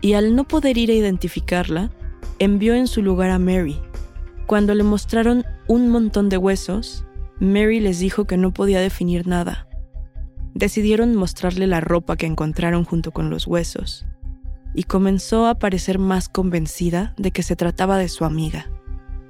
y 0.00 0.14
al 0.14 0.34
no 0.34 0.44
poder 0.44 0.78
ir 0.78 0.90
a 0.90 0.94
identificarla, 0.94 1.92
envió 2.38 2.74
en 2.74 2.88
su 2.88 3.02
lugar 3.02 3.30
a 3.30 3.38
Mary. 3.38 3.78
Cuando 4.46 4.74
le 4.74 4.82
mostraron 4.82 5.44
un 5.68 5.88
montón 5.88 6.28
de 6.28 6.38
huesos, 6.38 7.04
Mary 7.38 7.80
les 7.80 8.00
dijo 8.00 8.24
que 8.24 8.36
no 8.36 8.52
podía 8.52 8.80
definir 8.80 9.26
nada. 9.26 9.68
Decidieron 10.54 11.14
mostrarle 11.14 11.66
la 11.66 11.80
ropa 11.80 12.16
que 12.16 12.26
encontraron 12.26 12.84
junto 12.84 13.12
con 13.12 13.30
los 13.30 13.46
huesos, 13.46 14.04
y 14.74 14.84
comenzó 14.84 15.46
a 15.46 15.58
parecer 15.58 15.98
más 15.98 16.28
convencida 16.28 17.14
de 17.16 17.30
que 17.30 17.42
se 17.42 17.56
trataba 17.56 17.98
de 17.98 18.08
su 18.08 18.24
amiga. 18.24 18.70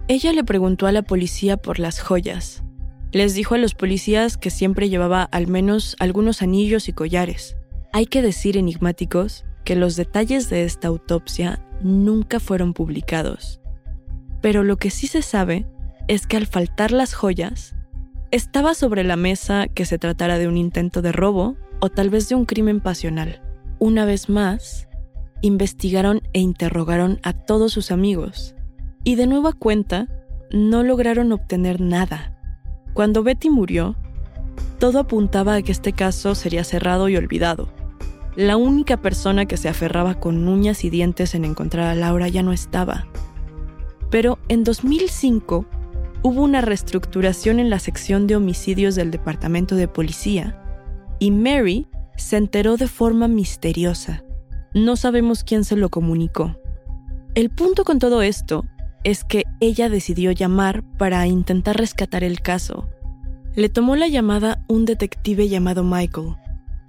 Ella 0.09 0.33
le 0.33 0.45
preguntó 0.45 0.87
a 0.87 0.93
la 0.93 1.03
policía 1.03 1.57
por 1.57 1.79
las 1.79 2.01
joyas, 2.01 2.63
les 3.13 3.35
dijo 3.35 3.55
a 3.55 3.59
los 3.59 3.75
policías 3.75 4.37
que 4.39 4.51
siempre 4.51 4.89
llevaba 4.89 5.23
al 5.25 5.47
menos 5.47 5.97
algunos 5.99 6.41
anillos 6.41 6.89
y 6.89 6.93
collares. 6.93 7.57
Hay 7.93 8.07
que 8.07 8.23
decir 8.23 8.57
enigmáticos 8.57 9.45
que 9.65 9.77
los 9.77 9.97
detalles 9.97 10.49
de 10.49 10.65
esta 10.65 10.89
autopsia 10.89 11.63
nunca 11.83 12.41
fueron 12.41 12.73
publicados. 12.73 13.61
Pero 14.41 14.65
lo 14.65 14.77
que 14.77 14.91
sí 14.91 15.07
se 15.07 15.23
sabe 15.23 15.67
es 16.09 16.27
que 16.27 16.39
al 16.39 16.47
faltar 16.47 16.91
las 16.91 17.15
joyas, 17.15 17.75
estaba 18.31 18.75
sobre 18.75 19.05
la 19.05 19.17
mesa 19.17 19.69
que 19.69 19.85
se 19.85 19.99
tratara 19.99 20.39
de 20.39 20.49
un 20.49 20.57
intento 20.57 21.03
de 21.03 21.13
robo 21.13 21.57
o 21.81 21.91
tal 21.91 22.09
vez 22.09 22.31
de 22.31 22.35
un 22.35 22.47
crimen 22.47 22.81
pasional. 22.81 23.43
Una 23.79 24.07
vez 24.07 24.31
más, 24.31 24.89
investigaron 25.43 26.23
e 26.33 26.41
interrogaron 26.41 27.21
a 27.23 27.33
todos 27.35 27.73
sus 27.73 27.91
amigos, 27.91 28.55
y 29.05 29.17
de 29.17 29.27
nueva 29.27 29.53
cuenta, 29.53 30.09
no 30.51 30.83
lograron 30.83 31.33
obtener 31.33 31.81
nada. 31.81 32.39
Cuando 32.95 33.23
Betty 33.23 33.51
murió, 33.51 33.97
todo 34.79 35.01
apuntaba 35.01 35.55
a 35.55 35.63
que 35.63 35.73
este 35.73 35.93
caso 35.93 36.35
sería 36.35 36.65
cerrado 36.65 37.09
y 37.09 37.17
olvidado. 37.17 37.69
La 38.37 38.57
única 38.57 38.97
persona 38.97 39.47
que 39.47 39.57
se 39.57 39.69
aferraba 39.69 40.15
con 40.15 40.49
uñas 40.49 40.85
y 40.85 40.91
dientes 40.91 41.35
en 41.35 41.45
encontrar 41.45 41.89
a 41.89 41.95
Laura 41.95 42.29
ya 42.29 42.43
no 42.43 42.53
estaba. 42.53 43.07
Pero 44.11 44.39
en 44.49 44.65
2005 44.65 45.67
hubo 46.23 46.43
una 46.43 46.61
reestructuración 46.61 47.59
en 47.59 47.71
la 47.71 47.79
sección 47.79 48.27
de 48.27 48.37
homicidios 48.37 48.95
del 48.95 49.11
Departamento 49.11 49.75
de 49.75 49.89
Policía 49.89 50.59
y 51.19 51.31
Mary 51.31 51.87
se 52.17 52.37
enteró 52.37 52.77
de 52.77 52.89
forma 52.89 53.29
misteriosa. 53.29 54.23
No 54.75 54.97
sabemos 54.97 55.45
quién 55.45 55.65
se 55.65 55.77
lo 55.77 55.91
comunicó. 55.91 56.57
El 57.35 57.51
punto 57.51 57.85
con 57.85 57.99
todo 57.99 58.23
esto 58.23 58.65
es 59.05 59.25
que 59.25 59.45
ella 59.61 59.89
decidió 59.89 60.33
llamar 60.33 60.83
para 60.97 61.27
intentar 61.27 61.77
rescatar 61.77 62.25
el 62.25 62.41
caso. 62.41 62.89
Le 63.55 63.69
tomó 63.69 63.97
la 63.97 64.09
llamada 64.09 64.65
un 64.69 64.85
detective 64.85 65.49
llamado 65.49 65.85
Michael. 65.85 66.37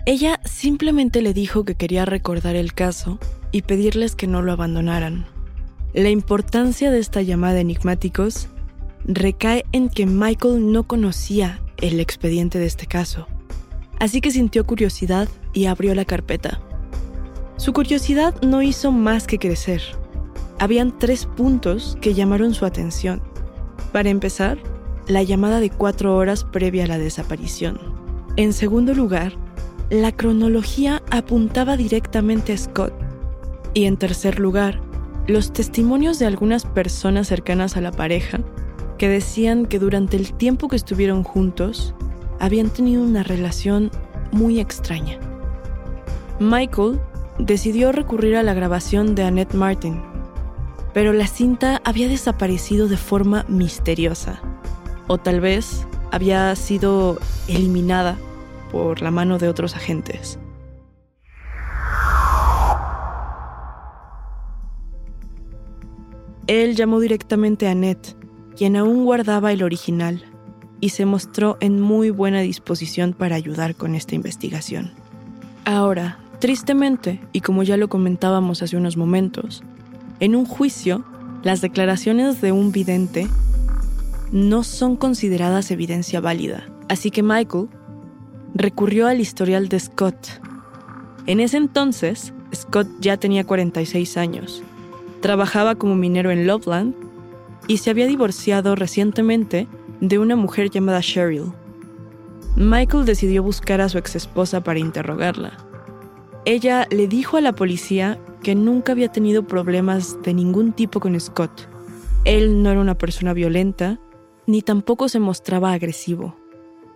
Ella 0.05 0.39
simplemente 0.45 1.21
le 1.21 1.33
dijo 1.33 1.65
que 1.65 1.75
quería 1.75 2.05
recordar 2.05 2.55
el 2.55 2.73
caso 2.73 3.19
y 3.51 3.63
pedirles 3.63 4.15
que 4.15 4.27
no 4.27 4.41
lo 4.41 4.51
abandonaran. 4.51 5.25
La 5.93 6.09
importancia 6.09 6.89
de 6.89 6.99
esta 6.99 7.21
llamada 7.21 7.59
enigmáticos 7.59 8.47
recae 9.05 9.65
en 9.71 9.89
que 9.89 10.05
Michael 10.05 10.71
no 10.71 10.83
conocía 10.83 11.61
el 11.77 11.99
expediente 11.99 12.59
de 12.59 12.65
este 12.65 12.85
caso, 12.85 13.27
así 13.99 14.21
que 14.21 14.31
sintió 14.31 14.65
curiosidad 14.65 15.27
y 15.53 15.65
abrió 15.65 15.93
la 15.95 16.05
carpeta. 16.05 16.61
Su 17.57 17.73
curiosidad 17.73 18.35
no 18.41 18.61
hizo 18.61 18.91
más 18.91 19.27
que 19.27 19.39
crecer 19.39 19.81
habían 20.63 20.97
tres 20.97 21.25
puntos 21.25 21.97
que 21.99 22.13
llamaron 22.13 22.53
su 22.53 22.65
atención. 22.65 23.21
Para 23.91 24.09
empezar, 24.09 24.57
la 25.07 25.21
llamada 25.21 25.59
de 25.59 25.69
cuatro 25.69 26.15
horas 26.15 26.45
previa 26.45 26.85
a 26.85 26.87
la 26.87 26.97
desaparición. 26.97 27.77
En 28.37 28.53
segundo 28.53 28.93
lugar, 28.93 29.33
la 29.89 30.13
cronología 30.13 31.03
apuntaba 31.11 31.75
directamente 31.75 32.53
a 32.53 32.57
Scott. 32.57 32.93
Y 33.73 33.83
en 33.85 33.97
tercer 33.97 34.39
lugar, 34.39 34.79
los 35.27 35.51
testimonios 35.51 36.17
de 36.17 36.27
algunas 36.27 36.65
personas 36.65 37.27
cercanas 37.27 37.75
a 37.75 37.81
la 37.81 37.91
pareja 37.91 38.39
que 38.97 39.09
decían 39.09 39.65
que 39.65 39.79
durante 39.79 40.15
el 40.15 40.33
tiempo 40.33 40.69
que 40.69 40.77
estuvieron 40.77 41.23
juntos 41.23 41.93
habían 42.39 42.69
tenido 42.69 43.03
una 43.03 43.23
relación 43.23 43.91
muy 44.31 44.61
extraña. 44.61 45.19
Michael 46.39 47.01
decidió 47.39 47.91
recurrir 47.91 48.35
a 48.35 48.43
la 48.43 48.53
grabación 48.53 49.15
de 49.15 49.23
Annette 49.23 49.53
Martin, 49.53 50.01
pero 50.93 51.13
la 51.13 51.27
cinta 51.27 51.81
había 51.83 52.07
desaparecido 52.07 52.87
de 52.87 52.97
forma 52.97 53.45
misteriosa, 53.47 54.41
o 55.07 55.17
tal 55.17 55.41
vez 55.41 55.87
había 56.11 56.55
sido 56.55 57.17
eliminada 57.47 58.17
por 58.71 59.01
la 59.01 59.11
mano 59.11 59.39
de 59.39 59.49
otros 59.49 59.75
agentes. 59.75 60.39
Él 66.47 66.75
llamó 66.75 66.99
directamente 66.99 67.67
a 67.67 67.71
Annette, 67.71 68.15
quien 68.55 68.75
aún 68.75 69.05
guardaba 69.05 69.53
el 69.53 69.63
original, 69.63 70.23
y 70.81 70.89
se 70.89 71.05
mostró 71.05 71.57
en 71.61 71.79
muy 71.79 72.09
buena 72.09 72.41
disposición 72.41 73.13
para 73.13 73.35
ayudar 73.37 73.75
con 73.75 73.95
esta 73.95 74.15
investigación. 74.15 74.91
Ahora, 75.63 76.19
tristemente, 76.43 77.21
y 77.31 77.39
como 77.39 77.63
ya 77.63 77.77
lo 77.77 77.87
comentábamos 77.87 78.61
hace 78.61 78.75
unos 78.75 78.97
momentos, 78.97 79.63
en 80.19 80.35
un 80.35 80.43
juicio, 80.43 81.05
las 81.41 81.61
declaraciones 81.61 82.41
de 82.41 82.51
un 82.51 82.73
vidente 82.73 83.29
no 84.33 84.63
son 84.63 84.97
consideradas 84.97 85.71
evidencia 85.71 86.19
válida, 86.19 86.67
así 86.89 87.11
que 87.11 87.23
Michael 87.23 87.69
recurrió 88.53 89.07
al 89.07 89.21
historial 89.21 89.69
de 89.69 89.79
Scott. 89.79 90.41
En 91.27 91.39
ese 91.39 91.55
entonces, 91.55 92.33
Scott 92.53 92.89
ya 92.99 93.15
tenía 93.15 93.45
46 93.45 94.17
años, 94.17 94.63
trabajaba 95.21 95.75
como 95.75 95.95
minero 95.95 96.29
en 96.29 96.45
Loveland 96.45 96.93
y 97.69 97.77
se 97.77 97.89
había 97.89 98.05
divorciado 98.05 98.75
recientemente 98.75 99.69
de 100.01 100.19
una 100.19 100.35
mujer 100.35 100.69
llamada 100.69 100.99
Cheryl. 100.99 101.53
Michael 102.57 103.05
decidió 103.05 103.43
buscar 103.43 103.79
a 103.79 103.87
su 103.87 103.97
exesposa 103.97 104.61
para 104.61 104.79
interrogarla. 104.79 105.69
Ella 106.45 106.87
le 106.91 107.07
dijo 107.07 107.37
a 107.37 107.41
la 107.41 107.53
policía 107.53 108.19
que 108.41 108.53
nunca 108.53 108.91
había 108.91 109.09
tenido 109.09 109.47
problemas 109.47 110.21
de 110.23 110.33
ningún 110.33 110.73
tipo 110.73 110.99
con 110.99 111.17
Scott. 111.19 111.69
Él 112.25 112.61
no 112.61 112.69
era 112.69 112.81
una 112.81 112.97
persona 112.97 113.33
violenta, 113.33 113.99
ni 114.45 114.61
tampoco 114.61 115.07
se 115.07 115.19
mostraba 115.19 115.71
agresivo. 115.71 116.35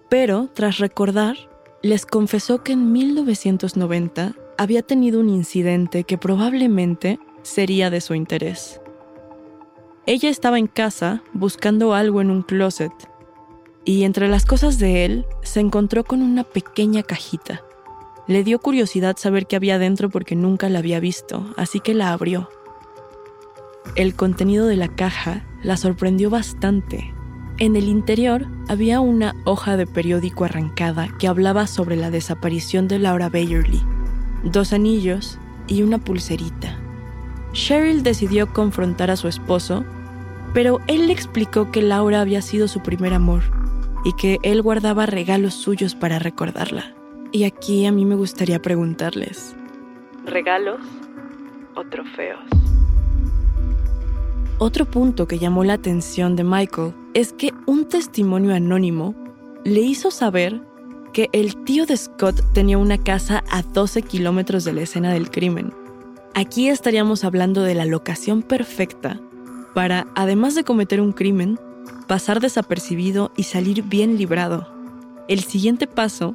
Pero, 0.10 0.50
tras 0.54 0.80
recordar, 0.80 1.38
les 1.82 2.06
confesó 2.06 2.62
que 2.62 2.74
en 2.74 2.92
1990 2.92 4.36
había 4.58 4.82
tenido 4.82 5.22
un 5.22 5.30
incidente 5.30 6.04
que 6.04 6.18
probablemente 6.18 7.20
sería 7.44 7.90
de 7.90 8.02
su 8.02 8.16
interés. 8.16 8.82
Ella 10.06 10.30
estaba 10.30 10.60
en 10.60 10.68
casa 10.68 11.24
buscando 11.34 11.94
algo 11.94 12.20
en 12.20 12.32
un 12.32 12.42
closet 12.42 12.92
y 13.86 14.04
entre 14.04 14.28
las 14.28 14.46
cosas 14.46 14.80
de 14.80 15.06
él 15.06 15.26
se 15.44 15.62
encontró 15.62 16.04
con 16.04 16.22
una 16.22 16.44
pequeña 16.44 17.04
cajita. 17.04 17.62
Le 18.28 18.44
dio 18.44 18.60
curiosidad 18.60 19.16
saber 19.18 19.48
qué 19.48 19.56
había 19.56 19.80
dentro 19.80 20.10
porque 20.10 20.36
nunca 20.36 20.70
la 20.70 20.80
había 20.80 21.00
visto, 21.00 21.54
así 21.58 21.80
que 21.80 21.94
la 21.94 22.12
abrió. 22.12 22.50
El 23.96 24.16
contenido 24.16 24.68
de 24.68 24.76
la 24.76 24.90
caja 24.90 25.46
la 25.64 25.78
sorprendió 25.78 26.30
bastante. 26.30 27.14
En 27.58 27.76
el 27.76 27.88
interior 27.88 28.46
había 28.68 29.00
una 29.00 29.34
hoja 29.46 29.78
de 29.78 29.88
periódico 29.88 30.46
arrancada 30.46 31.08
que 31.20 31.28
hablaba 31.28 31.68
sobre 31.68 31.96
la 31.96 32.12
desaparición 32.12 32.88
de 32.88 33.00
Laura 33.00 33.30
Bayerly, 33.30 33.82
dos 34.44 34.74
anillos 34.74 35.40
y 35.68 35.82
una 35.82 35.98
pulserita. 35.98 36.78
Cheryl 37.54 38.04
decidió 38.04 38.52
confrontar 38.54 39.10
a 39.10 39.16
su 39.16 39.28
esposo 39.28 39.86
pero 40.58 40.80
él 40.88 41.06
le 41.06 41.14
explicó 41.14 41.72
que 41.72 41.84
Laura 41.84 42.22
había 42.22 42.42
sido 42.42 42.68
su 42.68 42.82
primer 42.82 43.14
amor 43.14 43.44
y 44.04 44.14
que 44.14 44.40
él 44.42 44.64
guardaba 44.64 45.06
regalos 45.06 45.54
suyos 45.54 45.94
para 45.94 46.18
recordarla. 46.18 46.97
Y 47.38 47.44
aquí 47.44 47.86
a 47.86 47.92
mí 47.92 48.04
me 48.04 48.16
gustaría 48.16 48.60
preguntarles, 48.60 49.56
¿regalos 50.26 50.80
o 51.76 51.84
trofeos? 51.84 52.40
Otro 54.58 54.86
punto 54.86 55.28
que 55.28 55.38
llamó 55.38 55.64
la 55.64 55.74
atención 55.74 56.36
de 56.36 56.44
Michael 56.44 56.96
es 57.14 57.34
que 57.34 57.52
un 57.68 57.88
testimonio 57.88 58.56
anónimo 58.56 59.14
le 59.64 59.82
hizo 59.82 60.10
saber 60.10 60.64
que 61.14 61.30
el 61.32 61.64
tío 61.64 61.86
de 61.86 61.96
Scott 61.96 62.42
tenía 62.54 62.80
una 62.80 62.98
casa 62.98 63.44
a 63.52 63.62
12 63.62 64.02
kilómetros 64.02 64.64
de 64.64 64.74
la 64.74 64.82
escena 64.82 65.14
del 65.14 65.30
crimen. 65.30 65.72
Aquí 66.34 66.70
estaríamos 66.70 67.24
hablando 67.24 67.62
de 67.62 67.76
la 67.76 67.86
locación 67.86 68.42
perfecta 68.42 69.22
para, 69.76 70.08
además 70.16 70.56
de 70.56 70.64
cometer 70.64 71.02
un 71.02 71.12
crimen, 71.12 71.60
pasar 72.08 72.40
desapercibido 72.40 73.32
y 73.38 73.44
salir 73.44 73.84
bien 73.84 74.18
librado. 74.18 74.68
El 75.28 75.42
siguiente 75.42 75.86
paso 75.86 76.34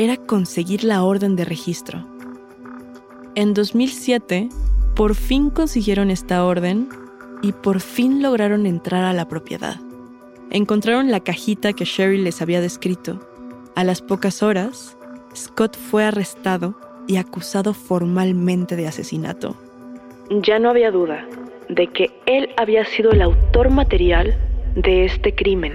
era 0.00 0.16
conseguir 0.16 0.82
la 0.82 1.02
orden 1.02 1.36
de 1.36 1.44
registro. 1.44 2.06
En 3.34 3.52
2007, 3.52 4.48
por 4.96 5.14
fin 5.14 5.50
consiguieron 5.50 6.10
esta 6.10 6.42
orden 6.46 6.88
y 7.42 7.52
por 7.52 7.80
fin 7.80 8.22
lograron 8.22 8.64
entrar 8.64 9.04
a 9.04 9.12
la 9.12 9.28
propiedad. 9.28 9.76
Encontraron 10.50 11.10
la 11.10 11.20
cajita 11.20 11.74
que 11.74 11.84
Sherry 11.84 12.16
les 12.16 12.40
había 12.40 12.62
descrito. 12.62 13.20
A 13.76 13.84
las 13.84 14.00
pocas 14.00 14.42
horas, 14.42 14.96
Scott 15.36 15.76
fue 15.76 16.04
arrestado 16.04 16.80
y 17.06 17.18
acusado 17.18 17.74
formalmente 17.74 18.76
de 18.76 18.88
asesinato. 18.88 19.54
Ya 20.30 20.58
no 20.58 20.70
había 20.70 20.90
duda 20.90 21.28
de 21.68 21.88
que 21.88 22.10
él 22.24 22.48
había 22.56 22.86
sido 22.86 23.10
el 23.10 23.20
autor 23.20 23.68
material 23.68 24.34
de 24.76 25.04
este 25.04 25.34
crimen. 25.34 25.74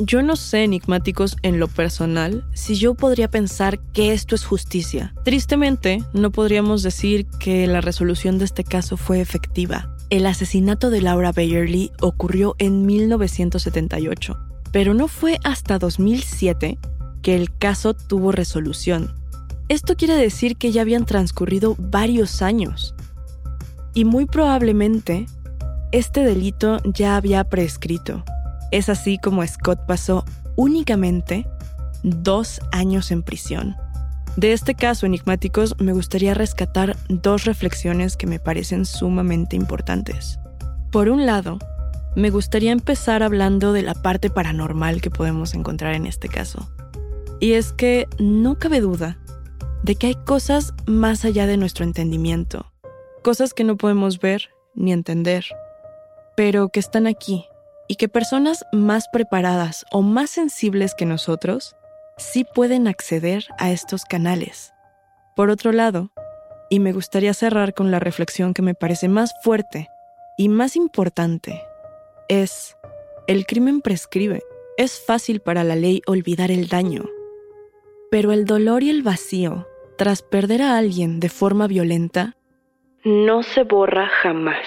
Yo 0.00 0.22
no 0.22 0.36
sé, 0.36 0.62
enigmáticos, 0.62 1.36
en 1.42 1.58
lo 1.58 1.66
personal, 1.66 2.44
si 2.54 2.76
yo 2.76 2.94
podría 2.94 3.28
pensar 3.28 3.80
que 3.92 4.12
esto 4.12 4.36
es 4.36 4.44
justicia. 4.44 5.12
Tristemente, 5.24 6.04
no 6.12 6.30
podríamos 6.30 6.84
decir 6.84 7.26
que 7.40 7.66
la 7.66 7.80
resolución 7.80 8.38
de 8.38 8.44
este 8.44 8.62
caso 8.62 8.96
fue 8.96 9.20
efectiva. 9.20 9.96
El 10.08 10.26
asesinato 10.26 10.90
de 10.90 11.02
Laura 11.02 11.32
Bayerly 11.32 11.90
ocurrió 12.00 12.54
en 12.60 12.86
1978, 12.86 14.38
pero 14.70 14.94
no 14.94 15.08
fue 15.08 15.40
hasta 15.42 15.80
2007 15.80 16.78
que 17.20 17.34
el 17.34 17.52
caso 17.56 17.92
tuvo 17.92 18.30
resolución. 18.30 19.12
Esto 19.68 19.96
quiere 19.96 20.14
decir 20.14 20.56
que 20.56 20.70
ya 20.70 20.82
habían 20.82 21.06
transcurrido 21.06 21.74
varios 21.76 22.40
años. 22.40 22.94
Y 23.94 24.04
muy 24.04 24.26
probablemente, 24.26 25.26
este 25.90 26.22
delito 26.22 26.78
ya 26.84 27.16
había 27.16 27.42
prescrito. 27.42 28.24
Es 28.70 28.88
así 28.88 29.18
como 29.18 29.46
Scott 29.46 29.86
pasó 29.86 30.24
únicamente 30.56 31.46
dos 32.02 32.60
años 32.72 33.10
en 33.10 33.22
prisión. 33.22 33.76
De 34.36 34.52
este 34.52 34.74
caso, 34.74 35.06
enigmáticos, 35.06 35.74
me 35.80 35.92
gustaría 35.92 36.34
rescatar 36.34 36.96
dos 37.08 37.44
reflexiones 37.44 38.16
que 38.16 38.26
me 38.26 38.38
parecen 38.38 38.84
sumamente 38.84 39.56
importantes. 39.56 40.38
Por 40.92 41.08
un 41.08 41.26
lado, 41.26 41.58
me 42.14 42.30
gustaría 42.30 42.72
empezar 42.72 43.22
hablando 43.22 43.72
de 43.72 43.82
la 43.82 43.94
parte 43.94 44.30
paranormal 44.30 45.00
que 45.00 45.10
podemos 45.10 45.54
encontrar 45.54 45.94
en 45.94 46.06
este 46.06 46.28
caso. 46.28 46.70
Y 47.40 47.52
es 47.52 47.72
que 47.72 48.06
no 48.18 48.58
cabe 48.58 48.80
duda 48.80 49.18
de 49.82 49.94
que 49.94 50.08
hay 50.08 50.14
cosas 50.14 50.74
más 50.86 51.24
allá 51.24 51.46
de 51.46 51.56
nuestro 51.56 51.84
entendimiento, 51.84 52.72
cosas 53.22 53.54
que 53.54 53.64
no 53.64 53.76
podemos 53.76 54.20
ver 54.20 54.50
ni 54.74 54.92
entender, 54.92 55.46
pero 56.36 56.68
que 56.68 56.80
están 56.80 57.06
aquí 57.06 57.46
y 57.88 57.96
que 57.96 58.08
personas 58.08 58.64
más 58.72 59.08
preparadas 59.08 59.84
o 59.90 60.02
más 60.02 60.30
sensibles 60.30 60.94
que 60.94 61.06
nosotros 61.06 61.74
sí 62.18 62.44
pueden 62.44 62.86
acceder 62.86 63.46
a 63.58 63.70
estos 63.70 64.04
canales. 64.04 64.74
Por 65.34 65.50
otro 65.50 65.72
lado, 65.72 66.12
y 66.70 66.80
me 66.80 66.92
gustaría 66.92 67.32
cerrar 67.32 67.74
con 67.74 67.90
la 67.90 67.98
reflexión 67.98 68.54
que 68.54 68.62
me 68.62 68.74
parece 68.74 69.08
más 69.08 69.32
fuerte 69.42 69.88
y 70.36 70.48
más 70.48 70.76
importante, 70.76 71.62
es, 72.28 72.76
el 73.26 73.46
crimen 73.46 73.80
prescribe. 73.80 74.42
Es 74.76 75.02
fácil 75.04 75.40
para 75.40 75.64
la 75.64 75.74
ley 75.74 76.02
olvidar 76.06 76.50
el 76.50 76.68
daño, 76.68 77.04
pero 78.10 78.32
el 78.32 78.44
dolor 78.44 78.82
y 78.82 78.90
el 78.90 79.02
vacío, 79.02 79.66
tras 79.96 80.22
perder 80.22 80.62
a 80.62 80.76
alguien 80.76 81.18
de 81.18 81.28
forma 81.28 81.66
violenta, 81.66 82.36
no 83.04 83.42
se 83.42 83.64
borra 83.64 84.08
jamás. 84.08 84.66